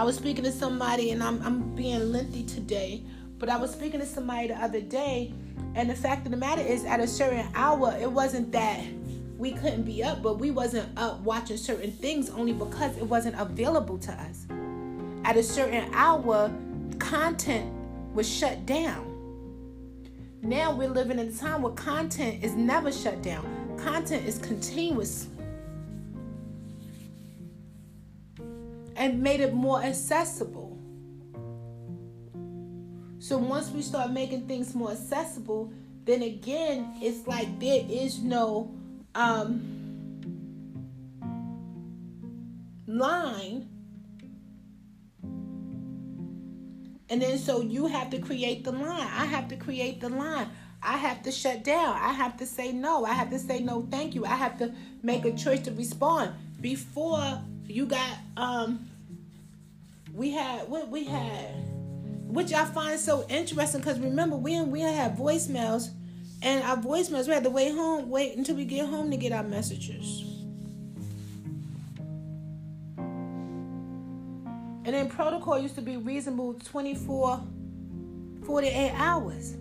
I 0.03 0.05
was 0.05 0.17
speaking 0.17 0.43
to 0.43 0.51
somebody, 0.51 1.13
and 1.13 1.23
I'm, 1.23 1.41
I'm 1.43 1.77
being 1.77 2.11
lengthy 2.11 2.43
today, 2.43 3.05
but 3.39 3.49
I 3.49 3.57
was 3.57 3.71
speaking 3.71 4.01
to 4.01 4.05
somebody 4.05 4.49
the 4.49 4.57
other 4.57 4.81
day, 4.81 5.33
and 5.77 5.89
the 5.89 5.95
fact 5.95 6.27
of 6.27 6.33
the 6.33 6.37
matter 6.37 6.61
is, 6.61 6.85
at 6.85 6.99
a 6.99 7.07
certain 7.07 7.47
hour, 7.55 7.97
it 8.01 8.11
wasn't 8.11 8.51
that 8.51 8.81
we 9.39 9.53
couldn't 9.53 9.85
be 9.85 10.03
up, 10.03 10.21
but 10.21 10.41
we 10.41 10.51
wasn't 10.51 10.89
up 10.99 11.21
watching 11.21 11.57
certain 11.57 11.93
things 11.93 12.31
only 12.31 12.53
because 12.53 12.97
it 12.97 13.05
wasn't 13.05 13.39
available 13.39 13.97
to 13.99 14.11
us. 14.11 14.45
At 15.25 15.37
a 15.37 15.43
certain 15.45 15.89
hour, 15.95 16.53
content 16.99 17.73
was 18.13 18.29
shut 18.29 18.67
down. 18.67 19.07
Now 20.43 20.75
we're 20.75 20.89
living 20.89 21.21
in 21.21 21.29
a 21.29 21.33
time 21.33 21.63
where 21.63 21.75
content 21.75 22.43
is 22.43 22.57
never 22.57 22.91
shut 22.91 23.23
down. 23.23 23.79
Content 23.79 24.27
is 24.27 24.39
continuous. 24.39 25.29
And 28.97 29.23
made 29.23 29.41
it 29.41 29.55
more 29.55 29.83
accessible. 29.83 30.79
So 33.19 33.39
once 33.39 33.71
we 33.71 33.83
start 33.83 34.11
making 34.11 34.49
things 34.49 34.75
more 34.75 34.91
accessible, 34.91 35.73
then 36.05 36.23
again, 36.23 36.95
it's 37.01 37.27
like 37.27 37.61
there 37.61 37.85
is 37.89 38.19
no 38.19 38.75
um, 39.15 39.63
line. 42.87 43.69
And 47.09 47.23
then 47.23 47.39
so 47.39 47.61
you 47.61 47.87
have 47.87 48.11
to 48.11 48.19
create 48.19 48.65
the 48.65 48.73
line. 48.73 49.01
I 49.01 49.27
have 49.27 49.49
to 49.49 49.57
create 49.57 50.01
the 50.01 50.09
line. 50.09 50.49
I 50.83 50.97
have 50.97 51.23
to 51.23 51.31
shut 51.31 51.63
down. 51.63 51.97
I 51.97 52.13
have 52.13 52.37
to 52.39 52.47
say 52.47 52.73
no. 52.73 53.05
I 53.05 53.13
have 53.13 53.31
to 53.31 53.39
say 53.39 53.61
no, 53.61 53.87
thank 53.91 54.15
you. 54.15 54.25
I 54.25 54.35
have 54.35 54.59
to 54.59 54.75
make 55.03 55.25
a 55.25 55.33
choice 55.33 55.61
to 55.61 55.71
respond. 55.71 56.33
Before 56.61 57.41
you 57.67 57.87
got 57.87 58.19
um 58.37 58.89
we 60.13 60.31
had 60.31 60.69
what 60.69 60.89
we 60.89 61.05
had, 61.05 61.55
which 62.27 62.53
I 62.53 62.65
find 62.67 62.99
so 63.01 63.27
interesting 63.29 63.81
because 63.81 63.99
remember 63.99 64.37
we 64.37 64.61
we 64.63 64.81
had 64.81 65.17
voicemails, 65.17 65.91
and 66.43 66.63
our 66.65 66.77
voicemails 66.77 67.27
we 67.27 67.35
had 67.35 67.45
to 67.45 67.51
wait 67.51 67.73
home, 67.73 68.11
wait 68.11 68.37
until 68.37 68.57
we 68.57 68.65
get 68.65 68.87
home 68.87 69.11
to 69.11 69.17
get 69.17 69.33
our 69.33 69.43
messages. 69.43 70.25
And 74.85 74.95
then 74.95 75.09
protocol 75.09 75.59
used 75.59 75.77
to 75.77 75.81
be 75.81 75.97
reasonable 75.97 76.55
24, 76.55 77.41
48 78.45 78.93
hours. 78.97 79.55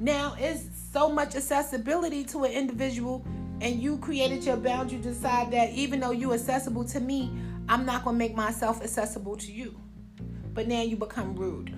Now 0.00 0.34
it's 0.38 0.64
so 0.92 1.10
much 1.10 1.36
accessibility 1.36 2.24
to 2.24 2.44
an 2.44 2.52
individual, 2.52 3.24
and 3.60 3.82
you 3.82 3.98
created 3.98 4.44
your 4.44 4.56
boundary, 4.56 4.98
decide 4.98 5.50
that 5.50 5.70
even 5.70 6.00
though 6.00 6.12
you're 6.12 6.34
accessible 6.34 6.84
to 6.84 7.00
me, 7.00 7.30
I'm 7.68 7.84
not 7.84 8.04
going 8.04 8.14
to 8.14 8.18
make 8.18 8.34
myself 8.34 8.82
accessible 8.82 9.36
to 9.36 9.52
you. 9.52 9.78
But 10.54 10.66
now 10.66 10.82
you 10.82 10.96
become 10.96 11.36
rude. 11.36 11.76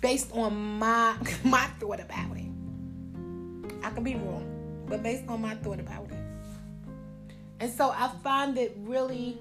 Based 0.00 0.30
on 0.32 0.78
my 0.78 1.16
my 1.44 1.66
thought 1.78 2.00
about 2.00 2.36
it. 2.36 2.50
I 3.82 3.90
could 3.90 4.04
be 4.04 4.16
wrong, 4.16 4.84
but 4.88 5.02
based 5.02 5.24
on 5.28 5.42
my 5.42 5.54
thought 5.56 5.80
about 5.80 6.10
it. 6.10 6.18
And 7.60 7.72
so 7.72 7.90
I 7.90 8.10
find 8.22 8.58
it 8.58 8.76
really 8.80 9.38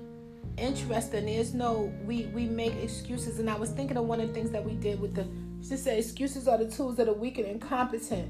interesting. 0.58 1.26
There's 1.26 1.54
no 1.54 1.92
we 2.06 2.26
we 2.28 2.46
make 2.46 2.74
excuses, 2.76 3.40
and 3.40 3.50
I 3.50 3.56
was 3.56 3.72
thinking 3.72 3.98
of 3.98 4.06
one 4.06 4.20
of 4.22 4.28
the 4.28 4.34
things 4.34 4.52
that 4.52 4.64
we 4.64 4.74
did 4.74 5.00
with 5.02 5.16
the 5.16 5.28
just 5.70 5.84
say 5.84 6.00
excuses 6.00 6.48
are 6.48 6.58
the 6.58 6.70
tools 6.70 6.96
that 6.98 7.08
are 7.08 7.14
weak 7.14 7.38
and 7.38 7.48
incompetent 7.48 8.30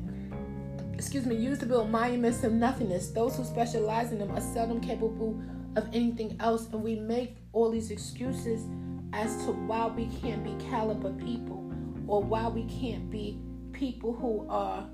excuse 1.04 1.26
me, 1.26 1.36
used 1.36 1.60
to 1.60 1.66
build 1.66 1.90
monuments 1.90 2.44
of 2.46 2.54
nothingness. 2.54 3.10
Those 3.10 3.36
who 3.36 3.44
specialize 3.44 4.14
in 4.14 4.20
them 4.20 4.32
are 4.32 4.40
seldom 4.40 4.80
capable 4.80 5.42
of 5.76 5.88
anything 5.94 6.38
else, 6.40 6.68
and 6.72 6.82
we 6.82 6.96
make 6.96 7.36
all 7.52 7.70
these 7.72 7.92
excuses 7.92 8.64
as 9.12 9.36
to 9.46 9.52
why 9.52 9.88
we 9.88 10.06
can't 10.22 10.44
be 10.44 10.56
caliber 10.66 11.12
people 11.14 11.72
or 12.08 12.24
why 12.24 12.48
we 12.48 12.64
can't 12.66 13.10
be 13.10 13.40
people 13.74 14.14
who 14.14 14.48
are 14.50 14.88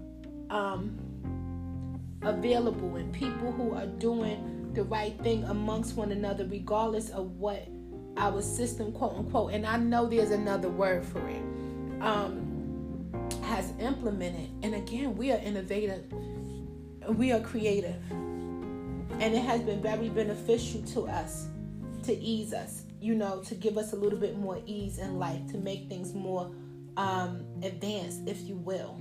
um, 0.50 0.98
available 2.24 2.96
and 2.96 3.14
people 3.14 3.52
who 3.52 3.74
are 3.74 3.86
doing 3.86 4.72
the 4.74 4.84
right 4.84 5.18
thing 5.22 5.44
amongst 5.46 5.96
one 5.96 6.12
another, 6.12 6.46
regardless 6.46 7.10
of 7.10 7.32
what 7.34 7.68
our 8.18 8.42
system, 8.42 8.92
quote 8.92 9.16
unquote, 9.16 9.54
and 9.54 9.66
I 9.66 9.78
know 9.78 10.08
there's 10.08 10.32
another 10.32 10.70
word 10.70 11.06
for 11.06 11.28
it. 11.30 11.44
Um, 12.02 12.50
has 13.44 13.74
implemented. 13.80 14.50
And 14.64 14.76
again, 14.76 15.18
we 15.18 15.32
are 15.32 15.38
innovative, 15.40 16.04
we 17.08 17.32
are 17.32 17.40
creative, 17.40 18.00
and 18.12 19.34
it 19.36 19.42
has 19.42 19.62
been 19.62 19.82
very 19.82 20.10
beneficial 20.10 20.84
to 20.94 21.08
us 21.08 21.48
to 22.04 22.16
ease 22.18 22.54
us, 22.54 22.84
you 23.02 23.16
know, 23.16 23.42
to 23.42 23.56
give 23.56 23.78
us 23.78 23.94
a 23.94 23.96
little 23.96 24.20
bit 24.20 24.38
more 24.38 24.62
ease 24.66 25.00
in 25.00 25.18
life, 25.20 25.46
to 25.52 25.58
make 25.58 25.90
things 25.90 26.14
more 26.14 26.52
um, 26.96 27.46
advanced, 27.64 28.22
if 28.28 28.40
you 28.42 28.56
will. 28.56 28.98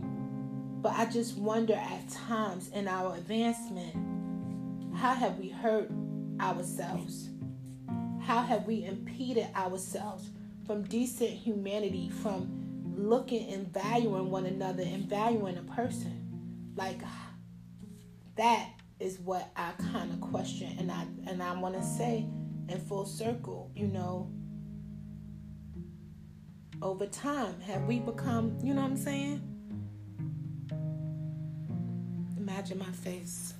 But 0.82 0.92
I 0.92 1.06
just 1.06 1.36
wonder 1.36 1.74
at 1.74 2.08
times 2.08 2.70
in 2.70 2.88
our 2.88 3.14
advancement, 3.16 3.94
how 4.96 5.14
have 5.14 5.38
we 5.38 5.48
hurt 5.48 5.90
ourselves? 6.40 7.28
How 8.22 8.42
have 8.42 8.66
we 8.66 8.84
impeded 8.84 9.48
ourselves 9.54 10.30
from 10.66 10.82
decent 10.82 11.30
humanity, 11.30 12.10
from 12.22 12.67
looking 12.98 13.52
and 13.52 13.72
valuing 13.72 14.30
one 14.30 14.46
another 14.46 14.82
and 14.82 15.04
valuing 15.04 15.56
a 15.56 15.62
person. 15.62 16.72
Like 16.76 17.00
that 18.36 18.70
is 19.00 19.18
what 19.20 19.50
I 19.56 19.72
kind 19.92 20.12
of 20.12 20.20
question 20.20 20.76
and 20.78 20.90
I 20.90 21.06
and 21.28 21.42
I 21.42 21.52
want 21.54 21.74
to 21.76 21.82
say 21.82 22.26
in 22.68 22.80
full 22.80 23.06
circle, 23.06 23.70
you 23.74 23.86
know, 23.86 24.30
over 26.82 27.06
time 27.06 27.60
have 27.60 27.82
we 27.82 28.00
become, 28.00 28.58
you 28.62 28.74
know 28.74 28.82
what 28.82 28.90
I'm 28.90 28.96
saying? 28.96 29.42
Imagine 32.36 32.78
my 32.78 32.92
face. 32.92 33.54